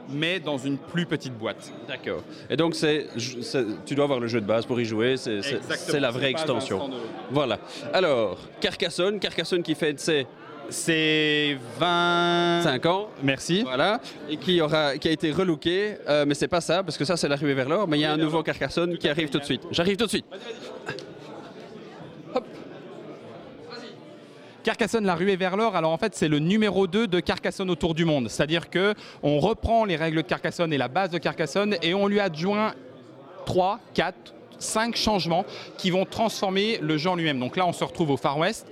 mais 0.10 0.40
dans 0.40 0.57
une 0.57 0.78
plus 0.78 1.06
petite 1.06 1.34
boîte. 1.38 1.72
D'accord. 1.88 2.22
Et 2.50 2.57
donc 2.57 2.75
c'est, 2.75 3.07
c'est- 3.42 3.66
tu 3.86 3.95
dois 3.95 4.04
avoir 4.06 4.19
le 4.19 4.28
jeu 4.28 4.42
de 4.42 4.45
base 4.45 4.66
pour 4.66 4.80
y 4.81 4.86
jouer. 4.86 5.16
C'est, 5.18 5.42
c'est- 5.42 5.56
Exactement, 5.56 5.88
c'est 5.92 6.00
la 6.00 6.12
vraie 6.12 6.28
un 6.28 6.30
extension. 6.30 6.90
Voilà. 7.31 7.60
Alors 7.94 8.38
Carcassonne, 8.60 9.19
Carcassonne 9.19 9.63
qui 9.63 9.75
fait 9.75 10.00
ses 10.00 10.28
C'est 10.69 11.57
20... 11.80 12.62
5 12.63 12.86
ans. 12.86 13.10
Merci. 13.22 13.63
Voilà, 13.63 14.00
et 14.30 14.38
qui, 14.38 14.62
aura, 14.62 14.98
qui 14.98 15.10
a 15.10 15.12
été 15.12 15.30
relooké, 15.31 15.95
euh, 16.07 16.24
mais 16.25 16.34
c'est 16.36 16.48
pas 16.48 16.62
ça, 16.62 16.84
parce 16.84 16.98
que 16.98 17.04
ça 17.06 17.18
c'est 17.18 17.28
l'arrivée 17.28 17.54
vers 17.54 17.68
l'or, 17.68 17.86
mais 17.88 17.98
il 17.98 18.01
y 18.01 18.06
a 18.06 18.13
un 18.13 18.18
nouveau 18.18 18.42
Carcassonne 18.44 18.98
qui 18.98 19.10
arrive 19.10 19.30
tout 19.30 19.40
de 19.40 19.44
suite. 19.44 19.62
J'arrive 19.72 19.98
tout 19.98 20.06
de 20.06 20.10
suite. 20.10 20.25
Carcassonne, 24.63 25.06
la 25.06 25.15
ruée 25.15 25.36
vers 25.36 25.57
l'or, 25.57 25.75
alors 25.75 25.92
en 25.92 25.98
fait 25.98 26.15
c'est 26.15 26.30
le 26.30 26.39
numéro 26.39 26.88
2 26.88 27.07
de 27.07 27.19
Carcassonne 27.19 27.69
autour 27.69 27.94
du 27.94 28.06
monde. 28.06 28.30
C'est-à-dire 28.30 28.69
que 28.69 28.95
on 29.21 29.39
reprend 29.39 29.83
les 29.83 29.98
règles 29.98 30.18
de 30.18 30.21
Carcassonne 30.21 30.71
et 30.71 30.77
la 30.77 30.88
base 30.88 31.10
de 31.10 31.18
Carcassonne 31.18 31.75
et 31.81 31.94
on 31.94 32.07
lui 32.07 32.21
adjoint 32.21 32.74
3, 33.45 33.81
4, 33.94 34.33
5 34.60 34.95
changements 34.95 35.45
qui 35.77 35.89
vont 35.89 36.06
transformer 36.06 36.80
le 36.81 36.98
jeu 36.98 37.10
en 37.10 37.15
lui-même. 37.15 37.42
Donc 37.42 37.57
là 37.57 37.68
on 37.68 37.74
se 37.74 37.83
retrouve 37.83 38.12
au 38.12 38.18
Far 38.18 38.38
West. 38.38 38.65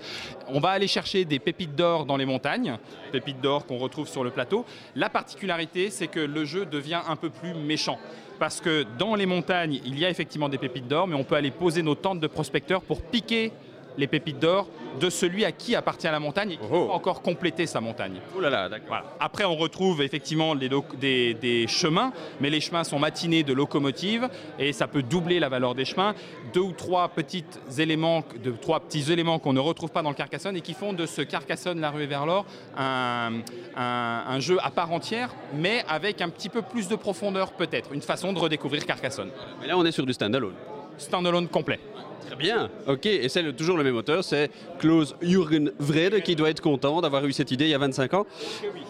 On 0.48 0.62
va 0.62 0.70
aller 0.70 0.88
chercher 0.88 1.26
des 1.26 1.40
pépites 1.40 1.76
d'or 1.76 2.06
dans 2.06 2.16
les 2.16 2.26
montagnes, 2.26 2.78
pépites 3.12 3.42
d'or 3.42 3.66
qu'on 3.66 3.78
retrouve 3.78 4.08
sur 4.08 4.24
le 4.24 4.32
plateau. 4.32 4.66
La 4.96 5.10
particularité 5.10 5.90
c'est 5.90 6.08
que 6.08 6.22
le 6.22 6.46
jeu 6.46 6.66
devient 6.66 7.02
un 7.06 7.18
peu 7.18 7.30
plus 7.30 7.54
méchant. 7.54 8.00
Parce 8.40 8.62
que 8.62 8.86
dans 8.98 9.14
les 9.14 9.28
montagnes, 9.28 9.82
il 9.86 10.00
y 10.00 10.06
a 10.06 10.10
effectivement 10.10 10.50
des 10.50 10.58
pépites 10.58 10.88
d'or, 10.88 11.08
mais 11.08 11.16
on 11.16 11.24
peut 11.24 11.36
aller 11.36 11.52
poser 11.52 11.84
nos 11.84 11.94
tentes 11.94 12.20
de 12.20 12.28
prospecteurs 12.28 12.82
pour 12.82 13.02
piquer 13.02 13.52
les 13.98 14.08
pépites 14.08 14.40
d'or 14.40 14.68
de 15.00 15.10
celui 15.10 15.46
à 15.46 15.52
qui 15.52 15.76
appartient 15.76 16.08
la 16.08 16.20
montagne 16.20 16.52
et 16.52 16.58
qui 16.58 16.64
Oh. 16.72 16.90
encore 16.92 17.22
complété 17.22 17.66
sa 17.66 17.80
montagne. 17.82 18.20
Oh 18.36 18.42
là 18.42 18.50
là, 18.50 18.68
d'accord. 18.70 18.88
Voilà. 18.90 19.06
Après, 19.20 19.46
on 19.46 19.56
retrouve 19.56 20.02
effectivement 20.02 20.54
les 20.54 20.70
des, 21.00 21.34
des 21.34 21.68
chemins, 21.68 22.12
mais 22.40 22.50
les 22.50 22.60
chemins 22.62 22.84
sont 22.84 23.00
matinés 23.00 23.44
de 23.44 23.54
locomotives 23.54 24.28
et 24.60 24.74
ça 24.74 24.88
peut 24.88 25.02
doubler 25.04 25.40
la 25.40 25.50
valeur 25.50 25.76
des 25.76 25.86
chemins. 25.86 26.14
Deux 26.54 26.60
ou 26.62 26.72
trois 26.74 27.08
petits 27.10 27.46
éléments, 27.78 28.24
de 28.44 28.52
trois 28.52 28.80
petits 28.82 29.12
éléments 29.12 29.40
qu'on 29.40 29.54
ne 29.54 29.60
retrouve 29.60 29.92
pas 29.92 30.02
dans 30.02 30.10
le 30.10 30.16
Carcassonne 30.16 30.56
et 30.58 30.62
qui 30.62 30.74
font 30.74 30.94
de 30.94 31.06
ce 31.06 31.22
Carcassonne, 31.22 31.80
la 31.80 31.90
ruée 31.92 32.08
vers 32.08 32.26
l'or, 32.26 32.46
un, 32.78 33.42
un- 33.76 34.24
un 34.28 34.40
jeu 34.40 34.58
à 34.62 34.72
part 34.72 34.92
entière, 34.92 35.34
mais 35.54 35.84
avec 35.88 36.22
un 36.22 36.30
petit 36.30 36.50
peu 36.50 36.62
plus 36.62 36.88
de 36.88 36.96
profondeur 36.96 37.54
peut-être, 37.54 37.94
une 37.94 38.02
façon 38.02 38.34
de 38.34 38.40
redécouvrir 38.40 38.86
Carcassonne. 38.86 39.30
Mais 39.62 39.68
là 39.68 39.78
on 39.78 39.86
est 39.86 39.92
sur 39.92 40.06
du 40.06 40.14
standalone. 40.14 40.54
Standalone 40.98 41.48
complet. 41.48 41.80
Très 42.28 42.36
bien, 42.38 42.70
ok, 42.88 43.06
et 43.08 43.28
c'est 43.28 43.42
le- 43.42 43.52
toujours 43.54 43.76
le 43.76 43.84
même 43.84 43.96
auteur, 43.98 44.24
c'est 44.24 44.50
Klaus 44.80 45.16
Jürgen 45.22 45.72
Vrede 45.80 46.22
qui 46.22 46.34
doit 46.38 46.50
être 46.50 46.62
content 46.62 47.02
d'avoir 47.02 47.26
eu 47.26 47.34
cette 47.34 47.52
idée 47.52 47.66
il 47.66 47.72
y 47.72 47.74
a 47.74 47.78
25 47.78 48.14
ans. 48.14 48.26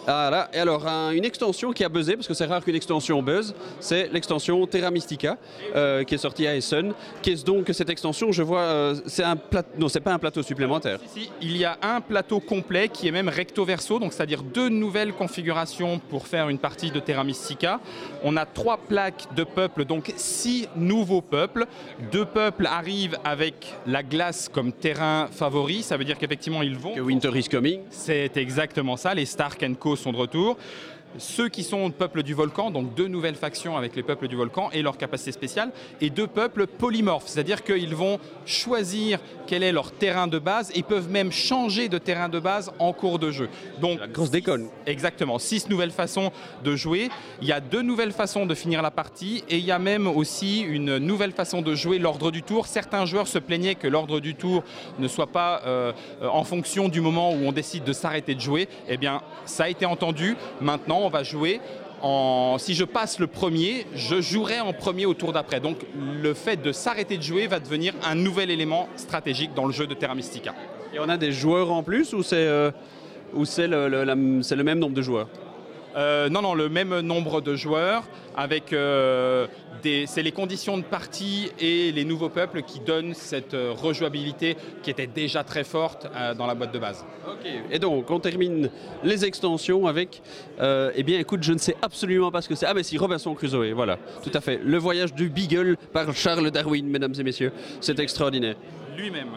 Voilà, 0.04 0.48
et 0.52 0.58
alors 0.58 0.86
un- 0.86 1.10
une 1.10 1.24
extension 1.24 1.72
qui 1.72 1.82
a 1.82 1.88
buzzé, 1.88 2.14
parce 2.14 2.28
que 2.28 2.34
c'est 2.34 2.44
rare 2.44 2.62
qu'une 2.64 2.76
extension 2.76 3.20
buzz, 3.20 3.52
c'est 3.80 4.12
l'extension 4.12 4.64
Terra 4.68 4.92
Mystica 4.92 5.38
euh, 5.74 6.04
qui 6.04 6.14
est 6.14 6.18
sortie 6.18 6.46
à 6.46 6.54
Essen. 6.54 6.92
Qu'est-ce 7.22 7.44
donc 7.44 7.64
que 7.64 7.72
cette 7.72 7.90
extension? 7.90 8.30
Je 8.30 8.44
vois, 8.44 8.60
euh, 8.60 8.94
c'est 9.06 9.24
un 9.24 9.34
plateau, 9.34 9.70
non, 9.76 9.88
c'est 9.88 10.00
pas 10.00 10.12
un 10.12 10.18
plateau 10.20 10.42
supplémentaire. 10.44 11.00
Si, 11.08 11.28
il 11.40 11.56
y 11.56 11.64
a 11.64 11.78
un 11.82 12.00
plateau 12.00 12.38
complet 12.38 12.88
qui 12.90 13.08
est 13.08 13.12
même 13.12 13.28
recto 13.28 13.64
verso, 13.64 13.98
donc 13.98 14.12
c'est-à-dire 14.12 14.42
deux 14.44 14.68
nouvelles 14.68 15.14
configurations 15.14 15.98
pour 15.98 16.28
faire 16.28 16.48
une 16.48 16.58
partie 16.58 16.92
de 16.92 17.00
Terra 17.00 17.24
Mystica. 17.24 17.80
On 18.22 18.36
a 18.36 18.46
trois 18.46 18.76
plaques 18.76 19.34
de 19.34 19.42
peuples, 19.42 19.84
donc 19.84 20.12
six 20.16 20.68
nouveaux 20.76 21.22
peuples. 21.22 21.66
Deux 22.10 22.24
peuples 22.24 22.66
arrivent 22.66 23.18
avec 23.24 23.74
la 23.86 24.02
glace 24.02 24.48
comme 24.48 24.72
terrain 24.72 25.28
favori, 25.30 25.82
ça 25.82 25.96
veut 25.96 26.04
dire 26.04 26.18
qu'effectivement 26.18 26.62
ils 26.62 26.76
vont. 26.76 26.94
Que 26.94 27.00
Winter 27.00 27.30
is 27.34 27.48
Coming. 27.48 27.80
C'est 27.90 28.36
exactement 28.36 28.96
ça, 28.96 29.14
les 29.14 29.26
Stark 29.26 29.64
Co 29.78 29.96
sont 29.96 30.12
de 30.12 30.16
retour. 30.16 30.56
Ceux 31.18 31.48
qui 31.48 31.62
sont 31.62 31.90
peuple 31.90 32.22
du 32.22 32.34
volcan, 32.34 32.70
donc 32.70 32.94
deux 32.94 33.08
nouvelles 33.08 33.34
factions 33.34 33.76
avec 33.76 33.96
les 33.96 34.02
peuples 34.02 34.28
du 34.28 34.36
volcan 34.36 34.70
et 34.72 34.82
leur 34.82 34.96
capacité 34.96 35.32
spéciale, 35.32 35.70
et 36.00 36.10
deux 36.10 36.26
peuples 36.26 36.66
polymorphes, 36.66 37.26
c'est-à-dire 37.26 37.62
qu'ils 37.62 37.94
vont 37.94 38.18
choisir 38.46 39.18
quel 39.46 39.62
est 39.62 39.72
leur 39.72 39.92
terrain 39.92 40.26
de 40.26 40.38
base 40.38 40.70
et 40.74 40.82
peuvent 40.82 41.10
même 41.10 41.32
changer 41.32 41.88
de 41.88 41.98
terrain 41.98 42.28
de 42.28 42.38
base 42.40 42.72
en 42.78 42.92
cours 42.92 43.18
de 43.18 43.30
jeu. 43.30 43.48
Donc, 43.80 44.00
la 44.00 44.08
grosse 44.08 44.30
déconne. 44.30 44.68
Exactement, 44.86 45.38
six 45.38 45.68
nouvelles 45.68 45.90
façons 45.90 46.32
de 46.64 46.76
jouer. 46.76 47.10
Il 47.40 47.48
y 47.48 47.52
a 47.52 47.60
deux 47.60 47.82
nouvelles 47.82 48.12
façons 48.12 48.46
de 48.46 48.54
finir 48.54 48.82
la 48.82 48.90
partie 48.90 49.44
et 49.48 49.58
il 49.58 49.64
y 49.64 49.70
a 49.70 49.78
même 49.78 50.06
aussi 50.06 50.60
une 50.60 50.98
nouvelle 50.98 51.32
façon 51.32 51.62
de 51.62 51.74
jouer 51.74 51.98
l'ordre 51.98 52.30
du 52.30 52.42
tour. 52.42 52.66
Certains 52.66 53.06
joueurs 53.06 53.28
se 53.28 53.38
plaignaient 53.38 53.74
que 53.74 53.88
l'ordre 53.88 54.20
du 54.20 54.34
tour 54.34 54.62
ne 54.98 55.08
soit 55.08 55.26
pas 55.26 55.62
euh, 55.66 55.92
en 56.22 56.44
fonction 56.44 56.88
du 56.88 57.00
moment 57.00 57.32
où 57.32 57.46
on 57.46 57.52
décide 57.52 57.84
de 57.84 57.92
s'arrêter 57.92 58.34
de 58.34 58.40
jouer. 58.40 58.68
Eh 58.88 58.96
bien, 58.96 59.20
ça 59.44 59.64
a 59.64 59.68
été 59.68 59.86
entendu. 59.86 60.36
Maintenant, 60.60 61.01
on 61.04 61.10
va 61.10 61.22
jouer 61.22 61.60
en, 62.02 62.56
si 62.58 62.74
je 62.74 62.84
passe 62.84 63.18
le 63.18 63.28
premier, 63.28 63.86
je 63.94 64.20
jouerai 64.20 64.60
en 64.60 64.72
premier 64.72 65.06
au 65.06 65.14
tour 65.14 65.32
d'après. 65.32 65.60
Donc 65.60 65.78
le 65.94 66.34
fait 66.34 66.60
de 66.60 66.72
s'arrêter 66.72 67.16
de 67.16 67.22
jouer 67.22 67.46
va 67.46 67.60
devenir 67.60 67.94
un 68.04 68.14
nouvel 68.14 68.50
élément 68.50 68.88
stratégique 68.96 69.54
dans 69.54 69.66
le 69.66 69.72
jeu 69.72 69.86
de 69.86 69.94
Terra 69.94 70.14
Mystica. 70.14 70.54
Et 70.92 70.98
on 70.98 71.08
a 71.08 71.16
des 71.16 71.32
joueurs 71.32 71.70
en 71.70 71.82
plus 71.82 72.12
ou 72.12 72.22
c'est 72.22 72.36
euh, 72.36 72.70
le, 73.32 74.04
le, 74.04 74.64
même 74.64 74.78
nombre 74.78 74.94
de 74.94 75.02
joueurs? 75.02 75.28
Euh, 75.96 76.28
non, 76.28 76.42
non, 76.42 76.54
le 76.54 76.68
même 76.68 77.00
nombre 77.00 77.40
de 77.40 77.56
joueurs 77.56 78.04
avec 78.36 78.72
euh, 78.72 79.46
c'est 79.82 80.22
les 80.22 80.32
conditions 80.32 80.78
de 80.78 80.82
partie 80.82 81.50
et 81.58 81.92
les 81.92 82.04
nouveaux 82.04 82.28
peuples 82.28 82.62
qui 82.62 82.80
donnent 82.80 83.14
cette 83.14 83.52
euh, 83.52 83.72
rejouabilité 83.72 84.56
qui 84.82 84.90
était 84.90 85.06
déjà 85.06 85.44
très 85.44 85.64
forte 85.64 86.06
dans 86.38 86.46
la 86.46 86.54
boîte 86.54 86.72
de 86.72 86.78
base. 86.78 87.04
Ok. 87.26 87.50
Et 87.70 87.78
donc 87.78 88.10
on 88.10 88.20
termine 88.20 88.70
les 89.02 89.24
extensions 89.24 89.86
avec, 89.86 90.22
eh 90.60 91.02
bien 91.02 91.18
écoute, 91.18 91.42
je 91.42 91.52
ne 91.52 91.58
sais 91.58 91.76
absolument 91.82 92.30
pas 92.30 92.42
ce 92.42 92.48
que 92.48 92.54
c'est. 92.54 92.66
Ah 92.66 92.74
mais 92.74 92.82
si, 92.82 92.96
Robinson 92.96 93.34
Crusoe, 93.34 93.72
voilà, 93.74 93.98
tout 94.22 94.30
à 94.34 94.40
fait. 94.40 94.60
Le 94.62 94.78
voyage 94.78 95.14
du 95.14 95.28
Beagle 95.28 95.76
par 95.92 96.14
Charles 96.14 96.50
Darwin, 96.50 96.86
mesdames 96.86 97.14
et 97.18 97.22
messieurs. 97.22 97.52
C'est 97.80 97.98
extraordinaire. 97.98 98.56
Lui-même. 98.96 99.28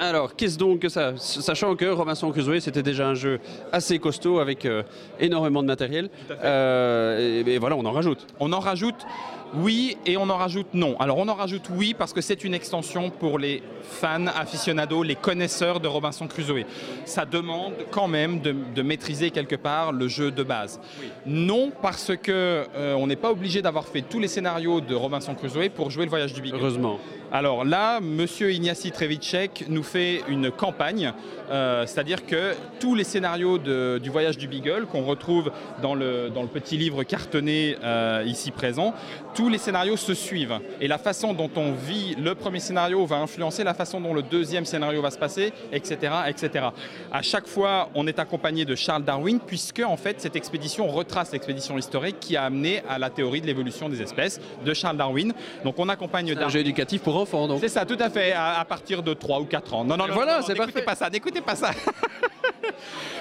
Alors, 0.00 0.34
qu'est-ce 0.34 0.56
donc 0.56 0.78
que 0.78 0.88
ça 0.88 1.12
Sachant 1.18 1.76
que 1.76 1.84
Robinson 1.84 2.30
Crusoe, 2.30 2.58
c'était 2.60 2.82
déjà 2.82 3.06
un 3.06 3.14
jeu 3.14 3.38
assez 3.70 3.98
costaud 3.98 4.38
avec 4.38 4.64
euh, 4.64 4.82
énormément 5.20 5.60
de 5.62 5.66
matériel. 5.66 6.08
Euh, 6.42 7.44
et, 7.46 7.58
voilà, 7.58 7.76
on 7.76 7.84
en 7.84 7.92
rajoute. 7.92 8.26
On 8.40 8.50
en 8.54 8.60
rajoute 8.60 9.06
oui 9.54 9.96
et 10.06 10.16
on 10.16 10.28
en 10.30 10.36
rajoute 10.36 10.68
non. 10.74 10.98
Alors 11.00 11.18
on 11.18 11.28
en 11.28 11.34
rajoute 11.34 11.68
oui 11.70 11.94
parce 11.94 12.12
que 12.12 12.20
c'est 12.20 12.44
une 12.44 12.54
extension 12.54 13.10
pour 13.10 13.38
les 13.38 13.62
fans, 13.82 14.26
aficionados, 14.26 15.02
les 15.02 15.16
connaisseurs 15.16 15.80
de 15.80 15.88
Robinson 15.88 16.26
Crusoe. 16.28 16.64
Ça 17.04 17.24
demande 17.24 17.72
quand 17.90 18.08
même 18.08 18.40
de, 18.40 18.82
maîtriser 18.82 19.30
quelque 19.30 19.56
part 19.56 19.92
le 19.92 20.08
jeu 20.08 20.30
de 20.30 20.42
base. 20.42 20.80
Non 21.26 21.70
parce 21.82 22.12
que 22.16 22.64
euh, 22.74 22.94
on 22.94 23.06
n'est 23.06 23.16
pas 23.16 23.30
obligé 23.30 23.60
d'avoir 23.62 23.86
fait 23.86 24.02
tous 24.02 24.20
les 24.20 24.28
scénarios 24.28 24.80
de 24.80 24.94
Robinson 24.94 25.34
Crusoe 25.34 25.68
pour 25.68 25.90
jouer 25.90 26.04
le 26.04 26.10
voyage 26.10 26.32
du 26.32 26.40
Beagle. 26.40 26.56
Heureusement. 26.56 26.98
Alors 27.32 27.64
là, 27.64 28.00
Monsieur 28.00 28.52
Ignacy 28.52 28.90
Trevicek 28.90 29.66
nous 29.68 29.84
fait 29.90 30.22
une 30.28 30.50
campagne, 30.50 31.12
euh, 31.50 31.86
c'est-à-dire 31.86 32.26
que 32.26 32.54
tous 32.78 32.94
les 32.94 33.04
scénarios 33.04 33.58
du 33.58 34.10
voyage 34.10 34.38
du 34.38 34.48
Beagle 34.48 34.86
qu'on 34.86 35.04
retrouve 35.04 35.50
dans 35.82 35.94
le, 35.94 36.30
dans 36.30 36.42
le 36.42 36.48
petit 36.48 36.76
livre 36.76 37.02
cartonné 37.02 37.76
euh, 37.82 38.22
ici 38.26 38.50
présent, 38.50 38.94
tous 39.34 39.48
les 39.48 39.58
scénarios 39.58 39.96
se 39.96 40.14
suivent. 40.14 40.58
Et 40.80 40.88
la 40.88 40.98
façon 40.98 41.34
dont 41.34 41.50
on 41.56 41.72
vit 41.72 42.14
le 42.16 42.34
premier 42.34 42.60
scénario 42.60 43.04
va 43.06 43.16
influencer 43.16 43.64
la 43.64 43.74
façon 43.74 44.00
dont 44.00 44.14
le 44.14 44.22
deuxième 44.22 44.64
scénario 44.64 45.02
va 45.02 45.10
se 45.10 45.18
passer, 45.18 45.52
etc. 45.72 46.12
etc. 46.28 46.66
À 47.12 47.22
chaque 47.22 47.46
fois, 47.46 47.90
on 47.94 48.06
est 48.06 48.18
accompagné 48.18 48.64
de 48.64 48.74
Charles 48.74 49.04
Darwin, 49.04 49.40
puisque 49.44 49.82
en 49.84 49.96
fait, 49.96 50.20
cette 50.20 50.36
expédition 50.36 50.86
retrace 50.88 51.32
l'expédition 51.32 51.78
historique 51.78 52.20
qui 52.20 52.36
a 52.36 52.44
amené 52.44 52.82
à 52.88 52.98
la 52.98 53.10
théorie 53.10 53.40
de 53.40 53.46
l'évolution 53.46 53.88
des 53.88 54.02
espèces 54.02 54.40
de 54.64 54.74
Charles 54.74 54.96
Darwin. 54.96 55.32
Donc 55.64 55.78
on 55.78 55.88
accompagne 55.88 56.28
Darwin. 56.28 56.44
Un 56.44 56.48
jeu 56.48 56.60
éducatif 56.60 57.02
pour 57.02 57.16
c'est 57.60 57.68
ça, 57.68 57.84
tout 57.84 57.96
à 57.98 58.10
fait, 58.10 58.32
à, 58.32 58.64
partir 58.64 59.02
de 59.02 59.14
3 59.14 59.40
ou 59.40 59.44
4 59.44 59.74
ans. 59.74 59.79
Non, 59.84 59.96
non, 59.96 60.06
non, 60.06 60.14
voilà, 60.14 60.42
c'est 60.42 60.58
n'écoutez 60.58 60.82
pas 60.82 60.94
ça, 60.94 61.10
n'écoutez 61.10 61.40
pas 61.40 61.56
ça. 61.56 61.70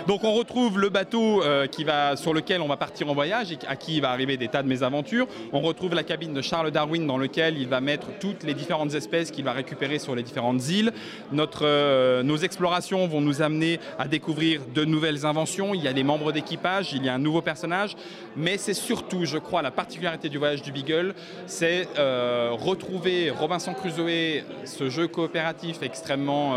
Donc 0.08 0.24
on 0.24 0.34
retrouve 0.34 0.80
le 0.80 0.90
bateau 0.90 1.44
euh, 1.44 1.68
qui 1.68 1.84
va, 1.84 2.16
sur 2.16 2.34
lequel 2.34 2.62
on 2.62 2.68
va 2.68 2.78
partir 2.78 3.10
en 3.10 3.14
voyage 3.14 3.52
et 3.52 3.58
à 3.68 3.76
qui 3.76 3.98
il 3.98 4.02
va 4.02 4.10
arriver 4.10 4.38
des 4.38 4.48
tas 4.48 4.64
de 4.64 4.68
mésaventures. 4.68 5.28
On 5.54 5.62
retrouve 5.62 5.94
la 5.94 6.04
cabine 6.04 6.34
de 6.34 6.42
Charles 6.42 6.72
Darwin 6.72 7.06
dans 7.06 7.18
lequel 7.18 7.58
il 7.58 7.68
va 7.68 7.82
mettre 7.82 8.08
toutes 8.20 8.44
les 8.44 8.54
différentes 8.54 8.94
espèces 8.94 9.32
qu'il 9.32 9.46
va 9.46 9.52
récupérer 9.52 10.00
sur 10.00 10.16
les 10.16 10.24
différentes 10.24 10.68
îles. 10.70 10.94
Notre, 11.32 11.66
euh, 11.66 12.24
nos 12.24 12.38
explorations 12.38 13.08
vont 13.08 13.22
nous 13.22 13.42
amener 13.42 13.80
à 13.98 14.08
découvrir 14.08 14.62
de 14.74 14.86
nouvelles 14.86 15.26
inventions. 15.26 15.74
Il 15.74 15.84
y 15.84 15.88
a 15.88 15.94
des 15.94 16.04
membres 16.04 16.32
d'équipage, 16.32 16.94
il 16.94 17.06
y 17.06 17.10
a 17.10 17.14
un 17.14 17.20
nouveau 17.20 17.42
personnage. 17.42 17.96
Mais 18.36 18.58
c'est 18.58 18.74
surtout, 18.74 19.26
je 19.26 19.38
crois, 19.38 19.62
la 19.62 19.72
particularité 19.72 20.30
du 20.30 20.38
voyage 20.38 20.62
du 20.62 20.72
Beagle, 20.72 21.14
c'est 21.46 21.88
euh, 21.98 22.50
retrouver 22.52 23.30
Robinson 23.30 23.74
Crusoe, 23.74 24.44
ce 24.66 24.90
jeu 24.90 25.08
coopératif 25.08 25.82
extrêmement 25.82 26.56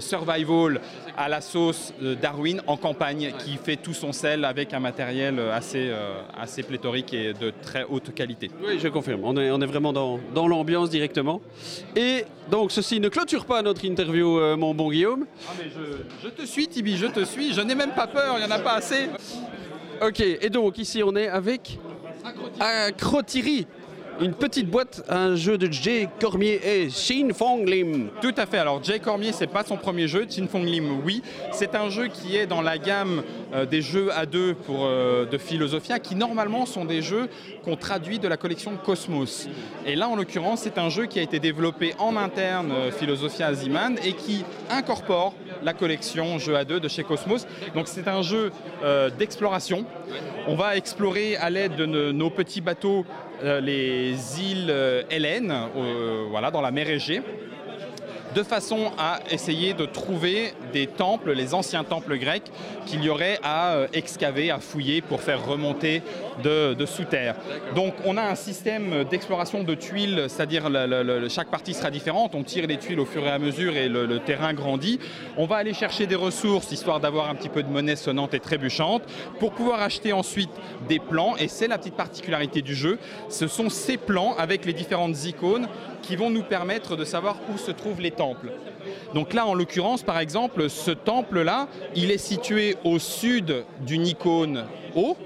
survival 0.00 0.80
à 1.16 1.28
la 1.28 1.40
sauce 1.40 1.92
Darwin 2.20 2.62
en 2.66 2.76
campagne 2.76 3.32
qui 3.38 3.56
fait 3.56 3.76
tout 3.76 3.94
son 3.94 4.12
sel 4.12 4.44
avec 4.44 4.72
un 4.74 4.80
matériel 4.80 5.38
assez, 5.52 5.88
euh, 5.90 6.20
assez 6.38 6.62
pléthorique 6.62 7.12
et 7.14 7.32
de 7.32 7.52
très 7.62 7.84
haute 7.84 8.14
qualité. 8.14 8.50
Oui, 8.64 8.78
je 8.78 8.88
confirme. 8.88 9.20
On 9.24 9.36
est, 9.36 9.50
on 9.50 9.60
est 9.60 9.66
vraiment 9.66 9.92
dans, 9.92 10.18
dans 10.34 10.48
l'ambiance 10.48 10.90
directement. 10.90 11.40
Et 11.96 12.24
donc, 12.50 12.72
ceci 12.72 13.00
ne 13.00 13.08
clôture 13.08 13.44
pas 13.44 13.62
notre 13.62 13.84
interview, 13.84 14.38
euh, 14.38 14.56
mon 14.56 14.74
bon 14.74 14.90
Guillaume. 14.90 15.26
Ah, 15.48 15.52
mais 15.58 15.70
je, 15.70 16.26
je 16.26 16.28
te 16.28 16.46
suis, 16.46 16.68
Tibi, 16.68 16.96
je 16.96 17.06
te 17.06 17.24
suis. 17.24 17.52
Je 17.52 17.60
n'ai 17.60 17.74
même 17.74 17.92
pas 17.92 18.06
peur, 18.06 18.36
il 18.38 18.46
n'y 18.46 18.52
en 18.52 18.54
a 18.54 18.58
pas 18.58 18.74
assez. 18.74 19.08
Ok, 20.00 20.20
et 20.20 20.50
donc 20.50 20.78
ici 20.78 21.02
on 21.04 21.14
est 21.14 21.28
avec 21.28 21.78
Acrotiri 22.58 23.66
une 24.20 24.34
petite 24.34 24.68
boîte, 24.68 25.02
un 25.08 25.34
jeu 25.36 25.58
de 25.58 25.70
Jay 25.72 26.08
Cormier 26.20 26.60
et 26.64 26.88
Xin 26.88 27.32
Fong 27.32 27.64
Lim. 27.64 28.08
Tout 28.20 28.34
à 28.36 28.46
fait. 28.46 28.58
Alors 28.58 28.82
Jay 28.82 28.98
Cormier, 28.98 29.32
c'est 29.32 29.46
pas 29.46 29.64
son 29.64 29.76
premier 29.76 30.06
jeu. 30.06 30.26
Xin 30.26 30.46
Fong 30.46 30.64
Lim, 30.64 31.00
oui. 31.04 31.22
C'est 31.52 31.74
un 31.74 31.88
jeu 31.88 32.08
qui 32.08 32.36
est 32.36 32.46
dans 32.46 32.62
la 32.62 32.78
gamme 32.78 33.22
euh, 33.54 33.66
des 33.66 33.82
jeux 33.82 34.10
à 34.12 34.26
deux 34.26 34.54
pour, 34.54 34.84
euh, 34.84 35.24
de 35.24 35.38
Philosophia, 35.38 35.98
qui 35.98 36.14
normalement 36.14 36.66
sont 36.66 36.84
des 36.84 37.02
jeux 37.02 37.28
qu'on 37.64 37.76
traduit 37.76 38.18
de 38.18 38.28
la 38.28 38.36
collection 38.36 38.72
Cosmos. 38.76 39.48
Et 39.86 39.96
là, 39.96 40.08
en 40.08 40.16
l'occurrence, 40.16 40.60
c'est 40.62 40.78
un 40.78 40.88
jeu 40.88 41.06
qui 41.06 41.18
a 41.18 41.22
été 41.22 41.38
développé 41.38 41.94
en 41.98 42.16
interne 42.16 42.72
euh, 42.72 42.90
Philosophia 42.90 43.52
Ziman 43.54 43.96
et 44.04 44.12
qui 44.12 44.44
incorpore 44.70 45.34
la 45.62 45.72
collection 45.72 46.38
jeux 46.38 46.56
à 46.56 46.64
deux 46.64 46.80
de 46.80 46.88
chez 46.88 47.04
Cosmos. 47.04 47.46
Donc 47.74 47.88
c'est 47.88 48.08
un 48.08 48.22
jeu 48.22 48.50
d'exploration. 49.16 49.84
On 50.48 50.56
va 50.56 50.76
explorer 50.76 51.36
à 51.36 51.50
l'aide 51.50 51.76
de 51.76 51.86
nos 51.86 52.30
petits 52.30 52.60
bateaux 52.60 53.04
les 53.42 54.14
îles 54.40 54.70
euh, 54.70 55.02
Hélènes, 55.10 55.52
euh, 55.76 56.26
voilà, 56.30 56.50
dans 56.50 56.60
la 56.60 56.70
mer 56.70 56.88
Égée 56.88 57.22
de 58.34 58.42
façon 58.42 58.92
à 58.98 59.20
essayer 59.30 59.74
de 59.74 59.84
trouver 59.84 60.54
des 60.72 60.86
temples, 60.86 61.32
les 61.32 61.54
anciens 61.54 61.84
temples 61.84 62.16
grecs, 62.16 62.50
qu'il 62.86 63.04
y 63.04 63.10
aurait 63.10 63.38
à 63.42 63.74
euh, 63.74 63.86
excaver, 63.92 64.50
à 64.50 64.58
fouiller 64.58 65.00
pour 65.02 65.20
faire 65.20 65.44
remonter 65.46 66.02
de, 66.42 66.76
sous 66.86 67.04
terre. 67.04 67.36
Donc 67.74 67.94
on 68.04 68.16
a 68.16 68.22
un 68.22 68.34
système 68.34 69.04
d'exploration 69.04 69.62
de 69.62 69.74
tuiles, 69.74 70.26
c'est-à-dire 70.28 70.68
chaque 71.28 71.48
partie 71.48 71.74
sera 71.74 71.90
différente, 71.90 72.34
on 72.34 72.42
tire 72.42 72.66
les 72.66 72.78
tuiles 72.78 73.00
au 73.00 73.04
fur 73.04 73.24
et 73.24 73.30
à 73.30 73.38
mesure 73.38 73.76
et 73.76 73.88
le, 73.88 74.18
terrain 74.20 74.52
grandit. 74.52 74.98
On 75.36 75.46
va 75.46 75.56
aller 75.56 75.74
chercher 75.74 76.06
des 76.06 76.14
ressources, 76.14 76.72
histoire 76.72 77.00
d'avoir 77.00 77.30
un 77.30 77.34
petit 77.34 77.48
peu 77.48 77.62
de 77.62 77.68
monnaie 77.68 77.96
sonnante 77.96 78.34
et 78.34 78.40
trébuchante, 78.40 79.02
pour 79.38 79.52
pouvoir 79.52 79.80
acheter 79.82 80.12
ensuite 80.12 80.50
des 80.88 80.98
plans, 80.98 81.36
et 81.36 81.48
c'est 81.48 81.68
la 81.68 81.78
petite 81.78 81.96
particularité 81.96 82.62
du 82.62 82.74
jeu, 82.74 82.98
ce 83.28 83.46
sont 83.46 83.68
ces 83.68 83.96
plans 83.96 84.34
avec 84.36 84.64
les 84.64 84.72
différentes 84.72 85.24
icônes 85.24 85.68
qui 86.02 86.16
vont 86.16 86.30
nous 86.30 86.42
permettre 86.42 86.96
de 86.96 87.04
savoir 87.04 87.36
où 87.52 87.56
se 87.56 87.70
trouvent 87.70 88.00
les 88.00 88.10
temples. 88.10 88.52
Donc 89.14 89.32
là, 89.32 89.46
en 89.46 89.54
l'occurrence, 89.54 90.02
par 90.02 90.18
exemple, 90.18 90.68
ce 90.68 90.90
temple-là, 90.90 91.68
il 91.94 92.10
est 92.10 92.18
situé 92.18 92.76
au 92.84 92.98
sud 92.98 93.64
d'une 93.80 94.06
icône 94.06 94.64
eau, 94.94 95.16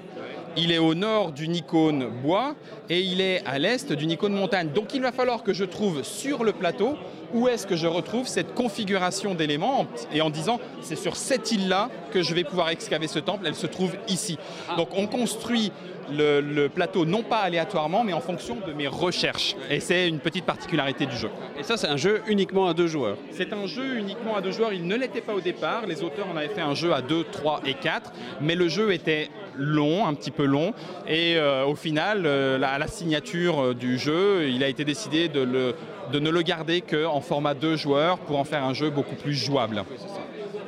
il 0.56 0.72
est 0.72 0.78
au 0.78 0.94
nord 0.94 1.32
d'une 1.32 1.54
icône 1.54 2.08
bois 2.22 2.54
et 2.88 3.00
il 3.00 3.20
est 3.20 3.42
à 3.44 3.58
l'est 3.58 3.92
d'une 3.92 4.10
icône 4.10 4.32
montagne. 4.32 4.70
Donc 4.72 4.94
il 4.94 5.02
va 5.02 5.12
falloir 5.12 5.42
que 5.42 5.52
je 5.52 5.64
trouve 5.64 6.02
sur 6.02 6.44
le 6.44 6.52
plateau 6.52 6.96
où 7.34 7.48
est-ce 7.48 7.66
que 7.66 7.76
je 7.76 7.86
retrouve 7.86 8.26
cette 8.26 8.54
configuration 8.54 9.34
d'éléments 9.34 9.86
et 10.12 10.20
en 10.20 10.30
disant 10.30 10.60
c'est 10.80 10.96
sur 10.96 11.16
cette 11.16 11.52
île-là 11.52 11.90
que 12.12 12.22
je 12.22 12.34
vais 12.34 12.44
pouvoir 12.44 12.68
excaver 12.70 13.08
ce 13.08 13.18
temple, 13.18 13.44
elle 13.46 13.54
se 13.54 13.66
trouve 13.66 13.92
ici. 14.08 14.38
Donc 14.76 14.88
on 14.96 15.06
construit 15.06 15.72
le, 16.10 16.68
plateau 16.68 17.04
non 17.04 17.22
pas 17.22 17.38
aléatoirement 17.38 18.04
mais 18.04 18.12
en 18.12 18.20
fonction 18.20 18.56
de 18.66 18.72
mes 18.72 18.88
recherches. 18.88 19.56
Et 19.70 19.80
c'est 19.80 20.08
une 20.08 20.20
petite 20.20 20.44
particularité 20.44 21.06
du 21.06 21.16
jeu. 21.16 21.30
Et 21.58 21.62
ça 21.62 21.76
c'est 21.76 21.88
un 21.88 21.96
jeu 21.96 22.22
uniquement 22.26 22.68
à 22.68 22.74
deux 22.74 22.86
joueurs. 22.86 23.16
C'est 23.30 23.52
un 23.52 23.66
jeu 23.66 23.96
uniquement 23.96 24.36
à 24.36 24.40
deux 24.40 24.52
joueurs, 24.52 24.72
il 24.72 24.86
ne 24.86 24.96
l'était 24.96 25.20
pas 25.20 25.34
au 25.34 25.40
départ, 25.40 25.86
les 25.86 26.02
auteurs 26.02 26.28
en 26.28 26.36
avaient 26.36 26.48
fait 26.48 26.60
un 26.60 26.74
jeu 26.74 26.92
à 26.92 27.02
deux, 27.02 27.24
trois 27.24 27.60
et 27.64 27.74
quatre, 27.74 28.12
mais 28.40 28.54
le 28.54 28.68
jeu 28.68 28.92
était 28.92 29.30
long, 29.58 30.06
un 30.06 30.14
petit 30.14 30.30
peu 30.30 30.44
long. 30.44 30.72
Et 31.08 31.36
euh, 31.36 31.64
au 31.64 31.74
final, 31.74 32.22
euh, 32.24 32.60
à 32.62 32.78
la 32.78 32.86
signature 32.86 33.60
euh, 33.60 33.74
du 33.74 33.98
jeu, 33.98 34.48
il 34.48 34.62
a 34.62 34.68
été 34.68 34.84
décidé 34.84 35.28
de, 35.28 35.74
ne 36.14 36.30
le 36.30 36.42
garder 36.42 36.80
qu'en 36.80 37.20
format 37.20 37.54
deux 37.54 37.76
joueurs 37.76 38.18
pour 38.18 38.38
en 38.38 38.44
faire 38.44 38.64
un 38.64 38.74
jeu 38.74 38.90
beaucoup 38.90 39.14
plus 39.16 39.34
jouable. 39.34 39.84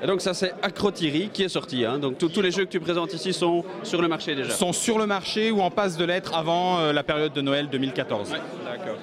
Et 0.03 0.07
donc 0.07 0.21
ça 0.21 0.33
c'est 0.35 0.53
Acrotiri 0.63 1.29
qui 1.33 1.43
est 1.43 1.49
sorti. 1.49 1.85
hein. 1.85 1.99
Donc 1.99 2.19
tous- 2.19 2.41
les 2.41 2.51
jeux 2.53 2.65
que 2.65 2.71
tu 2.71 2.79
présentes 2.81 3.13
ici 3.15 3.33
sont 3.33 3.65
sur 3.83 4.01
le 4.01 4.07
marché 4.09 4.35
déjà. 4.37 4.51
Sont 4.51 4.73
sur 4.73 4.99
le 4.99 5.07
marché 5.07 5.51
ou 5.51 5.61
en 5.61 5.71
passe 5.71 5.97
de 5.97 6.05
l'être 6.05 6.35
avant 6.37 6.79
euh, 6.79 6.93
la 6.93 7.03
période 7.03 7.33
de 7.33 7.41
Noël 7.41 7.69
2014. 7.69 8.31
D'accord. 8.31 8.97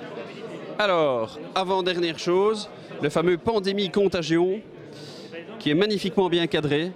Alors, 0.79 1.37
avant-dernière 1.53 2.19
chose, 2.19 2.69
le 3.01 3.09
fameux 3.09 3.37
Pandémie 3.37 3.89
Contagion, 3.89 4.59
qui 5.59 5.69
est 5.69 5.73
magnifiquement 5.75 6.29
bien 6.29 6.47
cadré. 6.47 6.91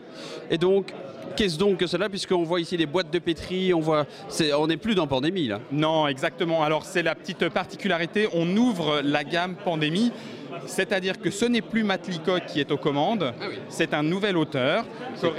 Et 0.50 0.58
donc, 0.58 0.94
qu'est-ce 1.40 1.58
donc 1.58 1.78
que 1.78 1.88
cela 1.88 2.10
Puisqu'on 2.10 2.44
voit 2.44 2.60
ici 2.60 2.76
des 2.76 2.86
boîtes 2.86 3.12
de 3.12 3.20
pétri, 3.20 3.74
on 3.74 3.80
voit, 3.80 4.06
on 4.58 4.68
n'est 4.68 4.76
plus 4.76 4.94
dans 4.94 5.08
pandémie 5.08 5.48
là. 5.48 5.60
Non, 5.72 6.06
exactement. 6.08 6.64
Alors 6.64 6.84
c'est 6.84 7.02
la 7.02 7.16
petite 7.16 7.48
particularité, 7.48 8.28
on 8.34 8.58
ouvre 8.58 9.00
la 9.02 9.24
gamme 9.24 9.56
pandémie, 9.56 10.12
c'est-à-dire 10.66 11.18
que 11.20 11.32
ce 11.32 11.46
n'est 11.46 11.62
plus 11.62 11.84
Matt 11.86 12.10
Leacock 12.10 12.46
qui 12.46 12.60
est 12.60 12.72
aux 12.74 12.78
commandes, 12.78 13.34
c'est 13.70 13.94
un 13.94 14.04
nouvel 14.04 14.36
auteur. 14.36 14.84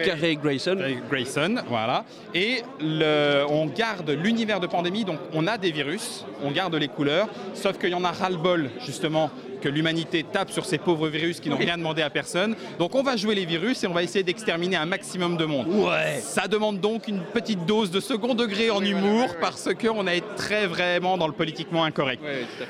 Carré 0.02 0.36
Grayson. 0.36 0.78
Grayson, 1.10 1.56
voilà. 1.68 2.04
Et 2.34 2.62
le- 2.80 3.44
on 3.50 3.66
garde 3.66 4.08
l'univers 4.10 4.58
de 4.60 4.66
pandémie, 4.66 5.04
donc 5.04 5.18
on 5.34 5.46
a 5.46 5.58
des 5.58 5.70
virus, 5.70 6.24
on 6.42 6.50
garde 6.50 6.74
les 6.76 6.88
couleurs, 6.88 7.28
sauf 7.52 7.76
qu'il 7.78 7.90
y 7.90 7.94
en 7.94 8.04
a 8.04 8.10
ras-le-bol, 8.10 8.70
justement, 8.86 9.30
que 9.60 9.68
l'humanité 9.68 10.24
tape 10.24 10.50
sur 10.50 10.64
ces 10.64 10.78
pauvres 10.78 11.08
virus 11.08 11.40
qui 11.40 11.50
n'ont 11.50 11.56
rien 11.56 11.76
demandé 11.76 12.02
à 12.02 12.10
personne. 12.10 12.56
Donc 12.78 12.94
on 12.94 13.02
va 13.02 13.16
jouer 13.16 13.34
les 13.34 13.44
virus 13.44 13.84
et 13.84 13.86
on 13.86 13.92
va 13.92 14.02
essayer 14.02 14.24
d'exterminer 14.24 14.76
un 14.76 14.86
maximum 14.86 15.36
de 15.36 15.44
monde. 15.44 15.66
Ouais. 15.68 16.20
Ça 16.20 16.48
demande 16.48 16.80
donc 16.80 17.08
une 17.08 17.20
petite 17.20 17.66
dose 17.66 17.90
de 17.90 18.00
second 18.00 18.34
degré 18.34 18.70
en 18.70 18.82
humour 18.82 19.36
parce 19.40 19.68
qu'on 19.74 20.06
est 20.06 20.24
très 20.36 20.66
vraiment 20.66 21.18
dans 21.18 21.26
le 21.26 21.32
politiquement 21.32 21.84
incorrect. 21.84 22.22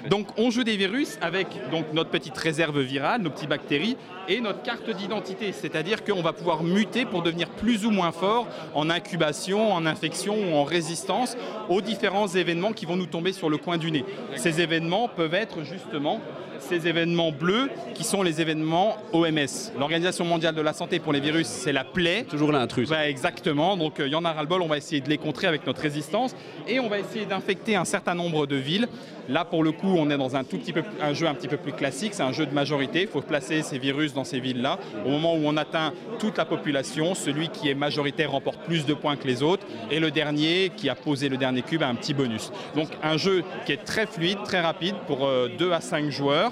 Donc 0.09 0.29
on 0.37 0.51
joue 0.51 0.65
des 0.65 0.77
virus 0.77 1.19
avec 1.21 1.47
donc 1.71 1.87
notre 1.93 2.11
petite 2.11 2.37
réserve 2.37 2.81
virale, 2.81 3.23
nos 3.23 3.31
petites 3.31 3.49
bactéries 3.49 3.97
et 4.29 4.41
notre 4.41 4.63
carte 4.63 4.91
d'identité, 4.91 5.53
c'est-à-dire 5.53 6.05
qu'on 6.05 6.23
va 6.23 6.33
pouvoir 6.33 6.63
muter 6.63 7.05
pour 7.05 7.23
devenir 7.23 7.49
plus 7.51 7.85
ou 7.85 7.91
moins 7.91 8.13
fort 8.13 8.47
en 8.75 8.91
incubation, 8.91 9.73
en 9.73 9.87
infection 9.87 10.37
ou 10.37 10.55
en 10.55 10.65
résistance 10.65 11.37
aux 11.69 11.81
différents 11.81 12.29
événements 12.29 12.73
qui 12.73 12.87
vont 12.87 12.97
nous 12.97 13.07
tomber 13.07 13.33
sur 13.33 13.51
le 13.51 13.57
coin 13.57 13.79
du 13.79 13.91
nez. 13.91 14.05
Ces 14.37 14.61
événements 14.61 15.09
peuvent 15.09 15.35
être 15.35 15.63
justement 15.63 16.21
ces 16.61 16.87
événements 16.87 17.33
bleus 17.33 17.71
qui 17.95 18.05
sont 18.05 18.23
les 18.23 18.41
événements 18.41 18.97
OMS. 19.13 19.73
L'Organisation 19.79 20.25
mondiale 20.25 20.55
de 20.55 20.63
la 20.63 20.73
santé 20.73 20.99
pour 20.99 21.13
les 21.13 21.21
virus, 21.21 21.47
c'est 21.47 21.73
la 21.73 21.85
plaie. 21.85 22.25
Toujours 22.29 22.53
l'intrus. 22.53 22.89
Bah, 22.89 23.09
exactement, 23.09 23.77
donc 23.77 23.95
il 23.99 24.09
y 24.09 24.15
en 24.15 24.25
a 24.25 24.33
ras-le-bol, 24.33 24.63
on 24.63 24.69
va 24.69 24.77
essayer 24.77 25.01
de 25.01 25.09
les 25.09 25.19
contrer 25.19 25.47
avec 25.47 25.67
notre 25.67 25.83
résistance 25.83 26.35
et 26.69 26.81
on 26.81 26.89
va 26.89 26.99
essayer 26.99 27.27
d'infecter 27.27 27.77
un 27.77 27.85
certain 27.85 28.15
nombre 28.15 28.47
de 28.47 28.57
villes. 28.57 28.89
Là 29.29 29.45
pour 29.45 29.63
le 29.63 29.71
coup 29.71 29.95
on 29.97 30.11
est 30.11 30.17
dans 30.17 30.35
un 30.35 30.43
tout 30.43 30.59
petit 30.59 30.73
peu 30.73 30.83
un 31.01 31.15
jeu 31.15 31.29
un 31.29 31.35
petit 31.35 31.47
peu 31.47 31.57
plus 31.57 31.73
classique, 31.73 32.15
c'est 32.15 32.23
un 32.23 32.33
jeu 32.33 32.47
de 32.47 32.55
majorité, 32.55 33.03
il 33.03 33.09
faut 33.09 33.21
placer 33.21 33.63
ces 33.63 33.79
virus 33.79 34.13
dans 34.13 34.25
ces 34.25 34.41
villes-là. 34.41 34.79
Au 35.07 35.11
moment 35.11 35.35
où 35.35 35.43
on 35.45 35.57
atteint 35.57 35.93
toute 36.19 36.37
la 36.37 36.45
population, 36.45 37.15
celui 37.15 37.49
qui 37.49 37.69
est 37.69 37.75
majoritaire 37.75 38.33
remporte 38.33 38.61
plus 38.65 38.87
de 38.87 38.95
points 38.95 39.17
que 39.17 39.27
les 39.27 39.43
autres 39.43 39.67
et 39.91 40.01
le 40.01 40.11
dernier 40.11 40.73
qui 40.77 40.89
a 40.89 40.95
posé 40.95 41.29
le 41.29 41.37
dernier 41.37 41.63
cube 41.63 41.83
a 41.83 41.89
un 41.89 41.95
petit 41.95 42.15
bonus. 42.15 42.51
Donc 42.75 42.89
un 43.03 43.17
jeu 43.17 43.45
qui 43.67 43.73
est 43.73 43.85
très 43.85 44.07
fluide, 44.07 44.39
très 44.45 44.61
rapide 44.61 44.97
pour 45.07 45.29
2 45.59 45.73
à 45.73 45.81
5 45.81 46.11
joueurs. 46.11 46.50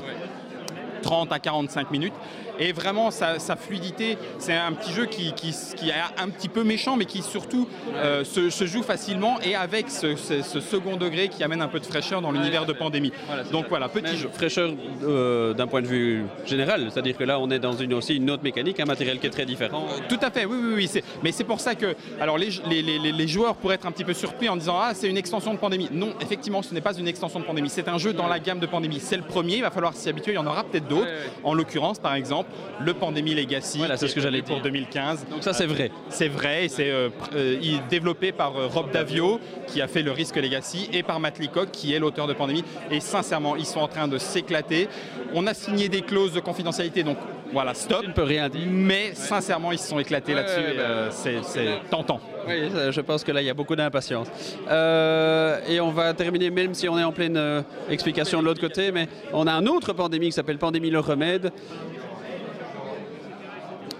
30 1.02 1.32
à 1.32 1.38
45 1.38 1.90
minutes. 1.90 2.14
Et 2.58 2.72
vraiment, 2.72 3.10
sa, 3.10 3.38
sa 3.38 3.56
fluidité, 3.56 4.18
c'est 4.38 4.54
un 4.54 4.72
petit 4.72 4.92
jeu 4.92 5.06
qui, 5.06 5.32
qui, 5.32 5.54
qui 5.76 5.90
est 5.90 5.94
un 6.18 6.28
petit 6.28 6.48
peu 6.48 6.64
méchant, 6.64 6.96
mais 6.96 7.04
qui 7.04 7.22
surtout 7.22 7.68
euh, 7.94 8.24
se, 8.24 8.50
se 8.50 8.66
joue 8.66 8.82
facilement 8.82 9.38
et 9.42 9.54
avec 9.54 9.90
ce, 9.90 10.16
ce- 10.16 10.42
ce 10.42 10.60
second 10.60 10.96
degré 10.96 11.28
qui 11.28 11.42
amène 11.44 11.62
un 11.62 11.68
peu 11.68 11.80
de 11.80 11.86
fraîcheur 11.86 12.20
dans 12.20 12.32
l'univers 12.32 12.66
de 12.66 12.72
pandémie. 12.72 13.12
Donc 13.52 13.66
voilà, 13.68 13.88
petit 13.88 14.16
jeu. 14.16 14.28
Fraîcheur 14.32 14.70
euh, 15.04 15.54
d'un 15.54 15.66
point 15.66 15.82
de 15.82 15.86
vue 15.86 16.24
général, 16.46 16.88
c'est-à-dire 16.92 17.16
que 17.16 17.24
là 17.24 17.38
on 17.40 17.50
est 17.50 17.58
dans 17.58 17.72
une, 17.72 17.94
aussi 17.94 18.16
une 18.16 18.30
autre 18.30 18.42
mécanique, 18.42 18.80
un 18.80 18.84
matériel 18.84 19.18
qui 19.18 19.26
est 19.26 19.30
très 19.30 19.46
différent. 19.46 19.86
Tout 20.08 20.18
à 20.22 20.30
fait, 20.30 20.44
oui, 20.44 20.56
oui, 20.60 20.72
oui. 20.94 21.02
Mais 21.22 21.32
c'est 21.32 21.44
pour 21.44 21.60
ça 21.60 21.74
que, 21.74 21.94
alors 22.20 22.38
les, 22.38 22.48
les- 22.68 22.82
les- 22.82 23.12
les 23.12 23.28
joueurs 23.28 23.54
pourraient 23.56 23.74
être 23.76 23.86
un 23.86 23.92
petit 23.92 24.04
peu 24.04 24.14
surpris 24.14 24.48
en 24.48 24.56
disant 24.56 24.78
ah 24.80 24.92
c'est 24.94 25.08
une 25.08 25.16
extension 25.16 25.52
de 25.54 25.58
pandémie. 25.58 25.88
Non, 25.92 26.12
effectivement, 26.20 26.62
ce 26.62 26.74
n'est 26.74 26.80
pas 26.80 26.94
une 26.96 27.08
extension 27.08 27.40
de 27.40 27.44
pandémie. 27.44 27.68
C'est 27.70 27.88
un 27.88 27.98
jeu 27.98 28.12
dans 28.12 28.26
la 28.26 28.38
gamme 28.38 28.58
de 28.60 28.66
pandémie. 28.66 29.00
C'est 29.00 29.16
le 29.16 29.22
premier. 29.22 29.56
Il 29.56 29.62
va 29.62 29.70
falloir 29.70 29.94
s'y 29.94 30.08
habituer. 30.08 30.32
Il 30.32 30.36
y 30.36 30.38
en 30.38 30.46
aura 30.46 30.64
peut-être 30.64 30.88
d'autres. 30.88 31.08
En 31.44 31.54
l'occurrence, 31.54 31.98
par 31.98 32.14
exemple, 32.14 32.47
le 32.80 32.94
Pandémie 32.94 33.34
Legacy. 33.34 33.78
Voilà, 33.78 33.96
c'est 33.96 34.08
ce 34.08 34.14
que 34.14 34.20
j'allais 34.20 34.42
pour 34.42 34.56
dire. 34.56 34.64
2015. 34.64 35.26
Donc 35.30 35.42
ça 35.42 35.52
c'est 35.52 35.66
vrai. 35.66 35.90
C'est 36.08 36.28
vrai, 36.28 36.66
et 36.66 36.68
c'est 36.68 36.90
euh, 36.90 37.08
euh, 37.34 37.78
développé 37.90 38.32
par 38.32 38.56
euh, 38.56 38.66
Rob 38.66 38.90
Davio, 38.90 39.40
qui 39.66 39.80
a 39.80 39.88
fait 39.88 40.02
le 40.02 40.12
Risque 40.12 40.36
Legacy, 40.36 40.88
et 40.92 41.02
par 41.02 41.20
Matt 41.20 41.38
Leacock, 41.38 41.70
qui 41.70 41.94
est 41.94 41.98
l'auteur 41.98 42.26
de 42.26 42.32
Pandémie. 42.32 42.64
Et 42.90 43.00
sincèrement, 43.00 43.56
ils 43.56 43.66
sont 43.66 43.80
en 43.80 43.88
train 43.88 44.08
de 44.08 44.18
s'éclater. 44.18 44.88
On 45.34 45.46
a 45.46 45.54
signé 45.54 45.88
des 45.88 46.02
clauses 46.02 46.32
de 46.32 46.40
confidentialité, 46.40 47.02
donc 47.02 47.18
voilà, 47.52 47.74
stop. 47.74 48.02
Tu 48.02 48.08
ne 48.08 48.12
peux 48.12 48.22
rien 48.22 48.48
dire. 48.48 48.66
Mais 48.68 49.14
sincèrement, 49.14 49.72
ils 49.72 49.78
se 49.78 49.88
sont 49.88 49.98
éclatés 49.98 50.34
Ouais, 50.34 50.42
là-dessus. 50.42 50.60
ouais, 50.60 50.76
bah, 50.76 50.82
euh, 50.82 51.10
c'est 51.10 51.90
tentant. 51.90 52.20
Oui, 52.46 52.70
je 52.90 53.00
pense 53.00 53.24
que 53.24 53.32
là, 53.32 53.40
il 53.42 53.46
y 53.46 53.50
a 53.50 53.54
beaucoup 53.54 53.76
d'impatience. 53.76 54.28
Euh, 54.68 55.58
et 55.68 55.80
on 55.80 55.90
va 55.90 56.12
terminer, 56.14 56.50
même 56.50 56.74
si 56.74 56.88
on 56.88 56.98
est 56.98 57.04
en 57.04 57.12
pleine 57.12 57.36
euh, 57.36 57.62
explication 57.88 58.40
de 58.40 58.44
l'autre 58.46 58.60
côté, 58.60 58.92
mais 58.92 59.08
on 59.32 59.46
a 59.46 59.52
un 59.52 59.66
autre 59.66 59.92
pandémie 59.92 60.26
qui 60.26 60.32
s'appelle 60.32 60.58
Pandémie 60.58 60.90
le 60.90 61.00
remède. 61.00 61.52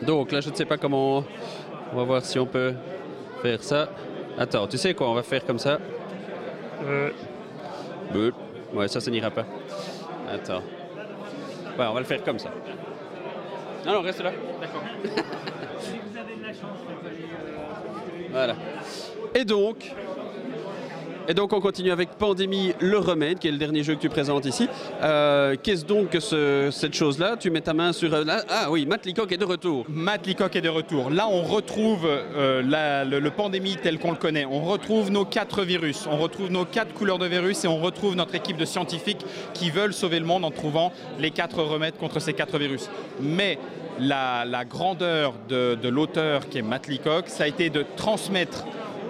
Donc 0.03 0.33
là, 0.33 0.41
je 0.41 0.51
ne 0.51 0.55
sais 0.55 0.65
pas 0.65 0.77
comment... 0.77 1.25
On 1.93 1.97
va 1.97 2.05
voir 2.05 2.23
si 2.23 2.39
on 2.39 2.47
peut 2.47 2.75
faire 3.43 3.63
ça. 3.63 3.89
Attends, 4.39 4.67
tu 4.67 4.77
sais 4.77 4.93
quoi 4.93 5.09
On 5.09 5.15
va 5.15 5.23
faire 5.23 5.45
comme 5.45 5.59
ça. 5.59 5.79
Bleu. 8.13 8.33
Ouais, 8.75 8.89
ça, 8.89 9.01
ça 9.01 9.11
n'ira 9.11 9.31
pas. 9.31 9.47
Attends. 10.31 10.63
Ouais, 11.79 11.87
on 11.89 11.95
va 11.95 12.01
le 12.01 12.07
faire 12.07 12.23
comme 12.23 12.39
ça. 12.39 12.51
Non, 13.87 13.95
non, 13.95 14.03
reste 14.03 14.23
là. 14.23 14.33
D'accord. 14.61 14.83
Voilà. 18.31 18.55
Et 19.35 19.45
donc, 19.45 19.95
et 21.29 21.35
donc 21.35 21.53
on 21.53 21.61
continue 21.61 21.91
avec 21.91 22.09
Pandémie 22.13 22.73
le 22.81 22.97
remède, 22.99 23.39
qui 23.39 23.49
est 23.49 23.53
le 23.53 23.59
dernier 23.59 23.83
jeu 23.83 23.95
que 23.95 24.01
tu 24.01 24.09
présentes 24.09 24.47
ici. 24.47 24.67
Euh, 25.03 25.57
Qu'est-ce 25.63 25.85
donc 25.85 26.09
que 26.09 26.21
ce- 26.21 26.71
cette 26.73 26.95
chose-là? 26.95 27.37
Tu 27.39 27.51
mets 27.51 27.61
ta 27.61 27.75
main 27.75 27.93
sur... 27.93 28.15
euh, 28.15 28.25
ah 28.49 28.71
oui, 28.71 28.87
Matt 28.87 29.07
est 29.07 29.13
de 29.13 29.45
retour. 29.45 29.85
Matt 29.91 30.27
est 30.27 30.61
de 30.63 30.69
retour. 30.71 31.11
Là, 31.11 31.29
on 31.29 31.43
retrouve 31.43 32.07
euh, 32.07 32.63
le, 33.05 33.31
pandémie 33.31 33.77
tel 33.77 33.99
qu'on 33.99 34.13
le 34.13 34.17
connaît. 34.17 34.47
On 34.47 34.63
retrouve 34.63 35.11
nos 35.11 35.27
quatre 35.27 35.63
virus, 35.63 36.07
on 36.11 36.17
retrouve 36.17 36.51
nos 36.51 36.65
quatre 36.65 36.95
couleurs 36.95 37.19
de 37.19 37.27
virus 37.27 37.63
et 37.65 37.69
on 37.69 37.79
retrouve 37.79 38.17
notre 38.17 38.35
équipe 38.35 38.57
de 38.57 38.65
scientifiques 38.65 39.25
qui 39.53 39.71
veulent 39.71 39.93
sauver 39.93 40.21
le 40.21 40.27
monde 40.27 40.47
en 40.47 40.51
trouvant 40.51 40.93
les 41.19 41.31
quatre 41.31 41.63
remèdes 41.63 41.99
contre 41.99 42.21
ces 42.21 42.33
quatre 42.33 42.59
virus. 42.59 42.89
Mais 43.21 43.59
la, 44.01 44.65
grandeur 44.65 45.35
de, 45.51 45.89
l'auteur 45.89 46.49
qui 46.49 46.59
est 46.59 46.63
Matt 46.63 46.89
ça 47.27 47.45
a 47.45 47.47
été 47.47 47.69
de 47.69 47.85
transmettre 47.97 48.65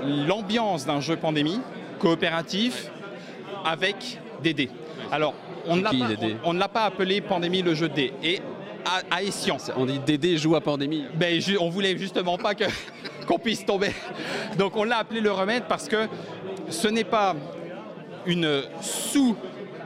l'ambiance 0.04 0.84
d'un 0.84 1.00
jeu 1.00 1.16
pandémie 1.16 1.60
coopératif 1.98 2.90
avec 3.64 4.18
des 4.42 4.54
dés. 4.54 4.70
Alors, 5.10 5.34
on 5.66 5.76
ne 5.76 5.82
l'a 5.82 5.90
pas- 5.90 5.96
on- 6.44 6.50
on 6.50 6.68
pas 6.68 6.84
appelé 6.84 7.20
pandémie 7.20 7.62
le 7.62 7.74
jeu 7.74 7.88
de 7.88 7.94
dés. 7.94 8.12
Et 8.22 8.40
à, 8.84 9.16
à 9.16 9.22
On 9.76 9.84
dit 9.84 9.98
Dédé 9.98 10.38
joue 10.38 10.56
à 10.56 10.60
Pandémie. 10.60 11.04
ben, 11.14 11.40
on 11.60 11.68
voulait 11.68 11.96
justement 11.98 12.38
pas 12.38 12.54
qu'on 13.26 13.38
puisse 13.38 13.64
tomber. 13.66 13.90
Donc 14.56 14.76
on 14.76 14.84
l'a 14.84 14.98
appelé 14.98 15.20
le 15.20 15.30
remède 15.32 15.64
parce 15.68 15.88
que 15.88 16.06
ce 16.70 16.88
n'est 16.88 17.04
pas 17.04 17.34
une 18.26 18.62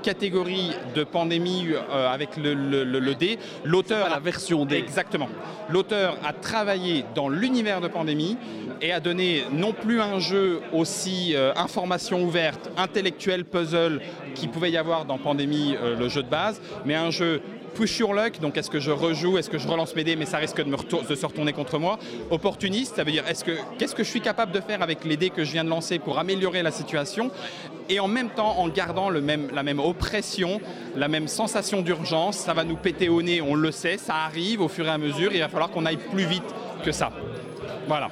sous-catégorie 0.03 0.71
de 0.97 1.05
pandémie 1.05 1.69
euh, 1.73 2.09
avec 2.13 2.37
le, 2.37 2.55
le- 2.55 2.83
le- 2.85 2.99
le 2.99 3.15
dé. 3.15 3.39
L'auteur 3.65 4.09
la 4.11 4.19
version 4.19 4.65
D. 4.67 4.77
Exactement. 4.77 5.29
L'auteur 5.71 6.17
a 6.25 6.33
travaillé 6.33 7.05
dans 7.15 7.29
l'univers 7.29 7.81
de 7.81 7.87
pandémie 7.89 8.37
et 8.81 8.93
a 8.93 8.99
donné 8.99 9.45
non 9.53 9.73
plus 9.73 10.01
un 10.01 10.19
jeu 10.19 10.61
aussi 10.73 11.35
euh, 11.37 11.53
information 11.55 12.23
ouverte, 12.25 12.69
intellectuel, 12.77 13.45
puzzle 13.45 14.01
qu'il 14.35 14.51
pouvait 14.51 14.73
y 14.73 14.77
avoir 14.77 15.05
dans 15.05 15.19
Pandémie, 15.19 15.77
euh, 15.81 15.97
le 15.97 16.09
jeu 16.09 16.23
de 16.25 16.29
base, 16.29 16.61
mais 16.85 16.95
un 16.97 17.11
jeu 17.11 17.41
push 17.75 17.99
your 17.99 18.15
luck, 18.15 18.41
donc 18.41 18.57
est-ce 18.57 18.71
que 18.71 18.81
je 18.81 18.91
rejoue, 18.91 19.39
est-ce 19.39 19.51
que 19.51 19.59
je 19.59 19.69
relance 19.69 19.95
mes 19.95 20.05
dés, 20.05 20.17
mais 20.17 20.27
ça 20.27 20.39
risque 20.39 20.59
de, 20.59 20.69
me 20.69 20.77
de 20.77 21.15
se 21.15 21.27
retourner 21.27 21.53
contre 21.53 21.79
moi. 21.79 21.99
Opportuniste, 22.31 22.97
ça 22.97 23.05
veut 23.05 23.13
dire 23.13 23.27
est-ce 23.29 23.45
que 23.45 23.53
qu'est-ce 23.79 23.95
que 23.95 24.05
je 24.05 24.09
suis 24.09 24.21
capable 24.21 24.53
de 24.53 24.61
faire 24.61 24.83
avec 24.83 25.05
les 25.05 25.17
dés 25.17 25.31
que 25.31 25.45
je 25.45 25.53
viens 25.53 25.65
de 25.65 25.71
lancer 25.71 25.99
pour 25.99 26.19
améliorer 26.19 26.63
la 26.63 26.71
situation, 26.71 27.31
et 27.89 28.01
en 28.01 28.09
même 28.09 28.31
temps 28.31 28.59
en 28.59 28.69
gardant 28.69 29.11
le 29.11 29.21
même, 29.21 29.49
la 29.53 29.63
même 29.63 29.81
oppression, 29.81 30.61
la 30.97 31.09
même 31.09 31.29
sensation 31.29 31.83
d'urgence, 31.83 32.37
ça 32.37 32.55
va 32.55 32.65
nous 32.65 32.77
péter 32.77 33.09
au 33.09 33.23
nez, 33.23 33.41
on 33.41 33.55
le 33.55 33.71
sait, 33.71 33.99
ça 33.99 34.15
arrive 34.27 34.61
au 34.61 34.69
fur 34.69 34.87
et 34.87 34.91
à 34.91 34.99
mesure, 34.99 35.33
il 35.33 35.41
va 35.41 35.49
falloir 35.49 35.71
qu'on 35.71 35.87
aille 35.87 35.99
plus 35.99 36.25
vite 36.25 36.45
que 36.85 36.93
ça. 36.93 37.11
Voilà. 37.89 38.09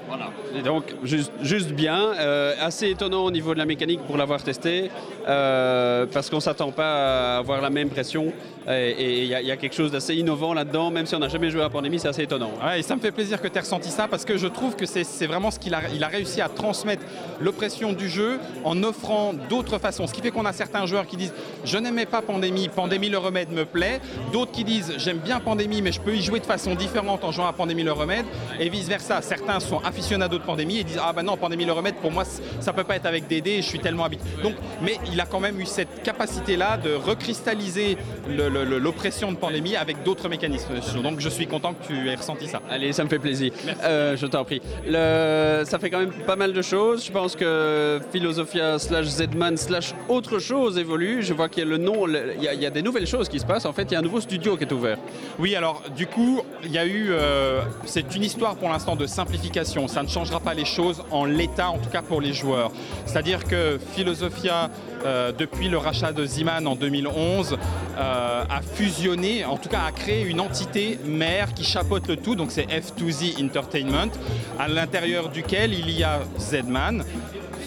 Et 0.57 0.63
donc, 0.63 0.95
juste, 1.05 1.33
juste 1.43 1.73
bien. 1.73 2.13
Euh, 2.19 2.55
assez 2.61 2.91
étonnant 2.91 3.25
au 3.25 3.31
niveau 3.31 3.55
de 3.55 3.59
la 3.59 3.67
mécanique 3.67 4.01
pour 4.07 4.17
l'avoir 4.17 4.43
testé, 4.43 4.91
euh, 5.29 6.07
parce 6.13 6.29
qu'on 6.29 6.37
ne 6.37 6.43
s'attend 6.43 6.73
pas 6.73 7.35
à 7.35 7.39
avoir 7.39 7.61
la 7.61 7.71
même 7.71 7.89
pression. 7.89 8.33
Et 8.69 9.23
il 9.23 9.27
y, 9.27 9.35
a- 9.35 9.57
quelque 9.57 9.75
chose 9.75 9.91
d'assez 9.91 10.15
innovant 10.15 10.55
là-dedans, 10.55 10.91
même 10.91 11.07
si 11.07 11.15
on 11.15 11.19
n'a 11.19 11.29
jamais 11.29 11.51
joué 11.51 11.63
à 11.63 11.69
Pandémie, 11.71 11.99
c'est 11.99 12.09
assez 12.09 12.23
étonnant. 12.23 12.51
Ouais, 12.65 12.81
et 12.81 12.83
ça 12.83 12.95
me 12.95 13.01
fait 13.01 13.11
plaisir 13.11 13.41
que 13.41 13.49
tu 13.49 13.57
aies 13.57 13.61
ressenti 13.61 13.91
ça 13.91 14.07
parce 14.09 14.25
que 14.25 14.37
je 14.37 14.47
trouve 14.47 14.77
que 14.77 14.87
c'est 14.87 15.27
vraiment 15.27 15.51
ce 15.51 15.59
qu'il 15.59 15.75
a, 15.75 15.81
réussi 16.09 16.41
à 16.41 16.49
transmettre 16.49 17.03
l'oppression 17.41 17.93
du 17.93 18.09
jeu 18.09 18.39
en 18.65 18.83
offrant 18.83 19.33
d'autres 19.49 19.79
façons. 19.79 20.07
Ce 20.07 20.13
qui 20.13 20.21
fait 20.21 20.31
qu'on 20.31 20.45
a 20.45 20.53
certains 20.53 20.87
joueurs 20.87 21.07
qui 21.07 21.17
disent 21.17 21.33
Je 21.65 21.79
n'aimais 21.79 22.07
pas 22.07 22.23
Pandémie, 22.23 22.69
Pandémie 22.69 23.09
le 23.09 23.19
remède 23.19 23.51
me 23.51 23.65
plaît. 23.65 24.01
D'autres 24.33 24.53
qui 24.53 24.65
disent 24.65 24.95
J'aime 24.99 25.19
bien 25.19 25.41
Pandémie, 25.41 25.83
mais 25.83 25.93
je 25.93 26.01
peux 26.01 26.15
y 26.15 26.23
jouer 26.23 26.41
de 26.41 26.47
façon 26.47 26.75
différente 26.75 27.25
en 27.25 27.33
jouant 27.33 27.47
à 27.47 27.53
Pandémie 27.53 27.83
le 27.83 27.93
remède. 27.93 28.27
Et 28.59 28.69
vice-versa. 28.69 29.21
Certains 29.23 29.61
sont 29.61 29.79
aficionados 29.81 30.39
de 30.39 30.45
Pandémie 30.45 30.79
et 30.79 30.85
disent 30.85 31.01
Ah 31.03 31.13
ben 31.13 31.23
non, 31.23 31.37
Pandémie 31.37 31.65
le 31.65 31.73
remède, 31.73 31.95
pour 31.97 32.13
moi, 32.13 32.25
ça 32.61 32.73
peut 32.73 32.85
pas 32.85 32.97
être 32.97 33.07
avec 33.07 33.27
des 33.27 33.41
dés, 33.41 33.57
je 33.63 33.67
suis 33.69 33.81
tellement 33.81 34.05
habitué. 34.05 34.29
Donc, 34.43 34.55
mais 34.83 34.99
il 35.13 35.21
a 35.21 35.27
quand 35.27 35.41
même 35.41 35.59
eu 35.61 35.67
cette 35.67 36.03
capacité-là 36.03 36.77
de 36.77 36.93
recristalliser 36.95 37.97
le- 38.29 38.50
l'oppression 38.79 39.33
de 39.33 39.37
Pandémie 39.37 39.77
avec 39.77 40.03
d'autres 40.03 40.29
mécanismes. 40.29 40.75
Donc 41.03 41.21
je 41.21 41.29
suis 41.29 41.47
content 41.47 41.75
que 41.75 41.87
tu 41.87 42.09
aies 42.09 42.15
ressenti 42.15 42.47
ça. 42.47 42.61
Allez, 42.71 42.93
ça 42.93 43.05
me 43.05 43.09
fait 43.09 43.19
plaisir. 43.19 43.53
Euh, 43.83 44.17
je 44.17 44.27
t'en 44.27 44.45
prie. 44.45 44.61
Le- 44.87 45.63
Ça 45.65 45.79
fait 45.79 45.91
quand 45.91 45.99
même 46.01 46.13
pas 46.27 46.37
mal 46.37 46.53
de 46.53 46.63
choses. 46.63 47.05
Je 47.05 47.13
pense 47.13 47.37
que 47.37 48.01
Philosophia 48.13 48.79
slash 48.79 49.07
Zedman 49.07 49.57
slash 49.57 49.95
autre 50.09 50.39
chose 50.39 50.79
évolue. 50.79 51.23
Je 51.23 51.33
vois 51.35 51.49
qu'il 51.49 51.63
y 51.63 51.67
a 51.67 51.69
le 51.69 51.79
nom, 51.79 52.07
le- 52.07 52.35
il 52.37 52.43
y, 52.45 52.49
a- 52.49 52.55
il 52.55 52.61
y 52.63 52.67
a 52.67 52.71
des 52.71 52.83
nouvelles 52.83 53.07
choses 53.07 53.29
qui 53.29 53.39
se 53.41 53.47
passent. 53.47 53.67
En 53.67 53.73
fait, 53.73 53.85
il 53.85 53.93
y 53.93 53.97
a 53.97 53.99
un 53.99 54.03
nouveau 54.03 54.21
studio 54.21 54.57
qui 54.57 54.65
est 54.65 54.73
ouvert. 54.73 54.99
Oui, 55.39 55.55
alors 55.57 55.83
du 55.97 56.07
coup, 56.07 56.43
il 56.65 56.73
y 56.73 56.79
a 56.79 56.87
eu. 56.87 57.09
euh, 57.11 57.61
c'est 57.85 58.15
une 58.17 58.23
histoire 58.25 58.57
pour 58.57 58.69
l'instant 58.69 58.97
de 58.97 59.07
simplification. 59.07 59.89
Ça 59.89 60.03
ne 60.03 60.09
changera 60.09 60.41
pas 60.41 60.55
les 60.55 60.65
choses 60.65 61.03
en 61.11 61.25
l'état, 61.25 61.71
en 61.71 61.79
tout 61.79 61.91
cas 61.91 62.03
pour 62.03 62.21
les 62.21 62.33
joueurs. 62.33 62.71
C'est-à-dire 63.07 63.45
que 63.45 63.79
Philosophia, 63.95 64.71
euh, 65.05 65.33
depuis 65.33 65.69
le 65.69 65.79
rachat 65.79 66.13
de 66.13 66.25
Ziman 66.25 66.67
en 66.67 66.75
2011, 66.77 67.57
euh, 67.99 68.45
a 68.49 68.61
fusionné, 68.63 69.45
en 69.45 69.57
tout 69.57 69.69
cas 69.69 69.81
a 69.87 69.93
créé 69.93 70.25
une 70.25 70.41
entité 70.41 70.99
mère 71.05 71.55
qui 71.55 71.65
chapeaute 71.65 72.07
le 72.09 72.17
tout. 72.17 72.35
Donc 72.35 72.51
c'est 72.51 72.67
F2Z 72.67 73.43
Entertainment, 73.45 74.11
à 74.59 74.69
l'intérieur 74.69 75.29
duquel 75.29 75.73
il 75.75 75.91
y 75.91 76.03
a 76.05 76.21
Zman. 76.39 77.05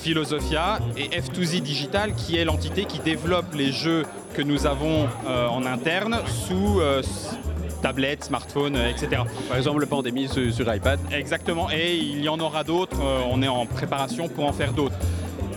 Philosophia 0.02 0.80
et 0.98 1.08
F2Z 1.22 1.62
Digital 1.62 2.14
qui 2.16 2.36
est 2.38 2.44
l'entité 2.44 2.84
qui 2.84 3.00
développe 3.00 3.54
les 3.56 3.72
jeux 3.72 4.04
que 4.34 4.42
nous 4.42 4.66
avons 4.66 5.08
euh, 5.28 5.48
en 5.48 5.66
interne 5.66 6.18
sous 6.28 6.82
euh, 6.82 7.00
s- 7.00 7.38
tablette, 7.82 8.26
smartphone, 8.26 8.76
euh, 8.76 8.90
etc. 8.90 9.22
Par 9.48 9.56
exemple, 9.58 9.80
le 9.80 9.86
Pandémie 9.86 10.28
sur, 10.28 10.54
sur 10.54 10.74
iPad. 10.74 11.00
Exactement, 11.12 11.70
et 11.72 11.96
il 11.96 12.22
y 12.22 12.28
en 12.28 12.40
aura 12.42 12.66
d'autres, 12.66 12.98
on 13.30 13.42
est 13.42 13.48
en 13.48 13.66
préparation 13.66 14.28
pour 14.28 14.46
en 14.46 14.52
faire 14.52 14.74
d'autres. 14.74 14.96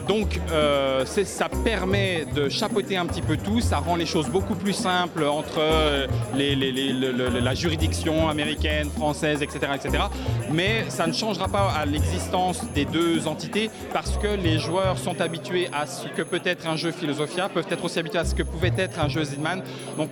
Donc 0.08 0.40
euh, 0.52 1.04
ça 1.04 1.48
permet 1.64 2.26
de 2.34 2.48
chapeauter 2.48 2.96
un 2.96 3.06
petit 3.06 3.22
peu 3.22 3.36
tout, 3.36 3.60
ça 3.60 3.78
rend 3.78 3.96
les 3.96 4.06
choses 4.06 4.28
beaucoup 4.28 4.54
plus 4.54 4.72
simples 4.72 5.24
entre 5.24 5.58
euh, 5.58 6.06
les- 6.34 6.54
les- 6.54 6.70
les- 6.72 6.92
le- 6.92 7.10
le- 7.12 7.40
la 7.40 7.54
juridiction 7.54 8.28
américaine, 8.28 8.88
française, 8.90 9.42
etc., 9.42 9.58
etc. 9.74 10.04
Mais 10.52 10.84
ça 10.88 11.06
ne 11.06 11.12
changera 11.12 11.48
pas 11.48 11.72
à 11.76 11.84
l'existence 11.86 12.60
des 12.74 12.84
deux 12.84 13.26
entités 13.26 13.70
parce 13.92 14.16
que 14.18 14.28
les 14.28 14.58
joueurs 14.58 14.98
sont 14.98 15.20
habitués 15.20 15.68
à 15.72 15.86
ce 15.86 16.06
que 16.08 16.22
peut 16.22 16.42
être 16.44 16.68
un 16.68 16.76
jeu 16.76 16.92
Philosophia, 16.92 17.48
peuvent 17.48 17.66
être 17.70 17.84
aussi 17.84 17.98
habitués 17.98 18.20
à 18.20 18.24
ce 18.24 18.34
que 18.34 18.42
pouvait 18.44 18.72
être 18.78 19.00
un 19.00 19.08
jeu 19.08 19.24
Zidman. 19.24 19.62
Donc 19.96 20.10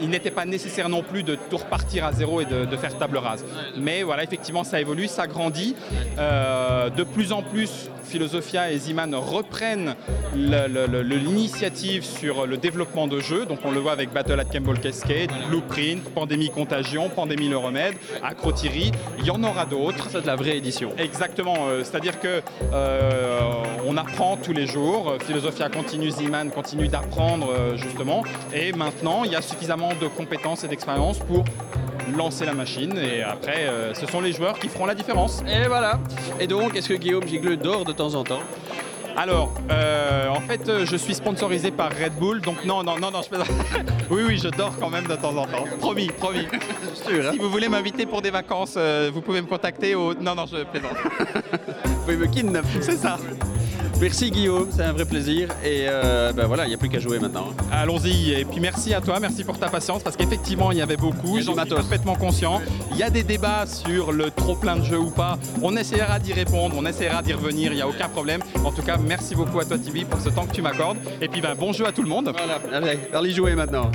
il 0.00 0.10
n'était 0.10 0.32
pas 0.32 0.44
nécessaire 0.44 0.88
non 0.88 1.02
plus 1.04 1.22
de 1.22 1.36
tout 1.48 1.56
repartir 1.58 2.04
à 2.04 2.12
zéro 2.12 2.40
et 2.40 2.44
de, 2.44 2.64
de 2.64 2.76
faire 2.76 2.96
table 2.98 3.18
rase. 3.18 3.44
Mais 3.76 4.02
voilà, 4.02 4.24
effectivement, 4.24 4.64
ça 4.64 4.80
évolue, 4.80 5.06
ça 5.06 5.28
grandit. 5.28 5.76
Euh, 6.18 6.90
de 6.90 7.04
plus 7.04 7.30
en 7.32 7.42
plus, 7.42 7.88
Philosophia 8.04 8.72
et 8.72 8.78
Ziman 8.78 9.14
reprennent 9.28 9.94
l'initiative 10.34 12.04
sur 12.04 12.46
le 12.46 12.56
développement 12.56 13.06
de 13.06 13.20
jeux. 13.20 13.44
Donc 13.46 13.60
on 13.64 13.70
le 13.70 13.80
voit 13.80 13.92
avec 13.92 14.12
Battle 14.12 14.40
at 14.40 14.44
Campbell 14.44 14.80
Cascade, 14.80 15.30
Blueprint, 15.48 16.02
Pandémie 16.14 16.50
Contagion, 16.50 17.08
Pandémie 17.08 17.48
le 17.48 17.56
remède, 17.58 17.94
Acrotiri. 18.22 18.92
Il 19.18 19.26
y 19.26 19.30
en 19.30 19.42
aura 19.42 19.66
d'autres. 19.66 20.08
C'est 20.10 20.22
de 20.22 20.26
la 20.26 20.36
vraie 20.36 20.56
édition. 20.56 20.92
Exactement, 20.98 21.68
euh, 21.68 21.84
c'est-à-dire 21.84 22.18
que 22.20 22.40
euh, 22.72 23.40
on 23.86 23.96
apprend 23.96 24.36
tous 24.36 24.52
les 24.52 24.66
jours. 24.66 25.10
Euh, 25.10 25.18
Philosophia 25.18 25.68
continue, 25.68 26.10
Ziman 26.10 26.50
continue 26.50 26.88
d'apprendre 26.88 27.48
euh, 27.50 27.76
justement. 27.76 28.22
Et 28.54 28.72
maintenant, 28.72 29.24
il 29.24 29.32
y 29.32 29.36
a 29.36 29.42
suffisamment 29.42 29.90
de 30.00 30.06
compétences 30.08 30.64
et 30.64 30.68
d'expérience 30.68 31.18
pour 31.18 31.44
lancer 32.16 32.46
la 32.46 32.54
machine. 32.54 32.96
Et 32.98 33.22
après, 33.22 33.66
euh, 33.66 33.92
ce 33.94 34.06
sont 34.06 34.20
les 34.20 34.32
joueurs 34.32 34.58
qui 34.58 34.68
feront 34.68 34.86
la 34.86 34.94
différence. 34.94 35.42
Et 35.46 35.66
voilà. 35.68 35.98
Et 36.40 36.46
donc, 36.46 36.76
est-ce 36.76 36.88
que 36.88 36.94
Guillaume 36.94 37.26
Gigleux 37.26 37.56
dort 37.56 37.84
de 37.84 37.92
temps 37.92 38.14
en 38.14 38.24
temps? 38.24 38.40
Alors, 39.18 39.52
euh, 39.72 40.28
en 40.28 40.40
fait, 40.42 40.68
euh, 40.68 40.86
je 40.86 40.96
suis 40.96 41.12
sponsorisé 41.12 41.72
par 41.72 41.90
Red 41.90 42.14
Bull, 42.20 42.40
donc 42.40 42.64
non, 42.64 42.84
non, 42.84 43.00
non, 43.00 43.10
non, 43.10 43.20
je 43.20 43.28
plaisante. 43.28 43.48
oui, 44.10 44.22
oui, 44.24 44.38
je 44.38 44.46
dors 44.46 44.78
quand 44.78 44.90
même 44.90 45.08
de 45.08 45.16
temps 45.16 45.36
en 45.36 45.44
temps. 45.44 45.64
Promis, 45.80 46.06
promis. 46.06 46.46
Sûr, 46.94 47.26
hein 47.26 47.32
Si 47.32 47.38
vous 47.38 47.50
voulez 47.50 47.68
m'inviter 47.68 48.06
pour 48.06 48.22
des 48.22 48.30
vacances, 48.30 48.74
euh, 48.76 49.10
vous 49.12 49.20
pouvez 49.20 49.42
me 49.42 49.48
contacter 49.48 49.96
au. 49.96 50.14
Non, 50.14 50.36
non, 50.36 50.46
je 50.46 50.62
plaisante. 50.62 50.92
Vous 51.84 52.00
pouvez 52.02 52.16
me 52.16 52.26
kidnapper. 52.26 52.80
C'est 52.80 52.96
ça. 52.96 53.18
Merci 54.00 54.30
Guillaume, 54.30 54.68
c'est 54.70 54.84
un 54.84 54.92
vrai 54.92 55.04
plaisir. 55.04 55.48
Et 55.64 55.86
euh, 55.88 56.32
ben 56.32 56.46
voilà, 56.46 56.66
il 56.66 56.68
n'y 56.68 56.74
a 56.74 56.78
plus 56.78 56.88
qu'à 56.88 57.00
jouer 57.00 57.18
maintenant. 57.18 57.48
Allons-y. 57.72 58.32
Et 58.32 58.44
puis 58.44 58.60
merci 58.60 58.94
à 58.94 59.00
toi, 59.00 59.18
merci 59.18 59.42
pour 59.42 59.58
ta 59.58 59.68
patience, 59.68 60.04
parce 60.04 60.16
qu'effectivement, 60.16 60.70
il 60.70 60.78
y 60.78 60.82
avait 60.82 60.96
beaucoup. 60.96 61.40
J'en 61.40 61.56
suis 61.56 61.74
parfaitement 61.74 62.14
conscient. 62.14 62.60
Il 62.92 62.96
y 62.96 63.02
a 63.02 63.10
des 63.10 63.24
débats 63.24 63.66
sur 63.66 64.12
le 64.12 64.30
trop 64.30 64.54
plein 64.54 64.76
de 64.76 64.84
jeux 64.84 65.00
ou 65.00 65.10
pas. 65.10 65.36
On 65.62 65.76
essaiera 65.76 66.20
d'y 66.20 66.32
répondre, 66.32 66.76
on 66.78 66.86
essaiera 66.86 67.22
d'y 67.22 67.32
revenir, 67.32 67.72
il 67.72 67.76
n'y 67.76 67.82
a 67.82 67.88
aucun 67.88 68.08
problème. 68.08 68.40
En 68.64 68.70
tout 68.70 68.82
cas, 68.82 68.98
merci 68.98 69.34
beaucoup 69.34 69.58
à 69.58 69.64
toi, 69.64 69.76
Tibi, 69.78 70.04
pour 70.04 70.20
ce 70.20 70.28
temps 70.28 70.46
que 70.46 70.54
tu 70.54 70.62
m'accordes. 70.62 70.98
Et 71.20 71.26
puis, 71.26 71.40
ben, 71.40 71.56
bon 71.56 71.72
jeu 71.72 71.84
à 71.86 71.90
tout 71.90 72.02
le 72.02 72.08
monde. 72.08 72.32
Voilà, 72.32 72.60
allez, 72.72 73.00
allez 73.12 73.30
jouer 73.32 73.56
maintenant. 73.56 73.90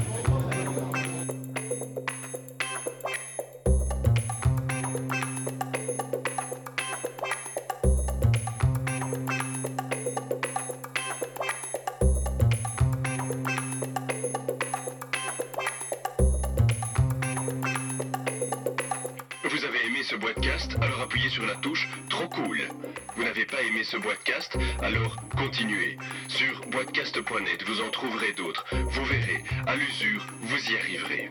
Ce 20.03 20.15
podcast 20.15 20.75
Alors 20.81 21.01
appuyez 21.01 21.29
sur 21.29 21.45
la 21.45 21.55
touche 21.55 21.87
Trop 22.09 22.27
cool. 22.27 22.59
Vous 23.15 23.23
n'avez 23.23 23.45
pas 23.45 23.61
aimé 23.61 23.83
ce 23.83 23.97
podcast 23.97 24.57
Alors 24.81 25.15
continuez. 25.37 25.97
Sur 26.27 26.61
boitcast.net, 26.67 27.63
vous 27.65 27.81
en 27.81 27.89
trouverez 27.89 28.33
d'autres. 28.33 28.65
Vous 28.71 29.05
verrez, 29.05 29.43
à 29.65 29.75
l'usure, 29.75 30.25
vous 30.41 30.71
y 30.71 30.77
arriverez. 30.77 31.29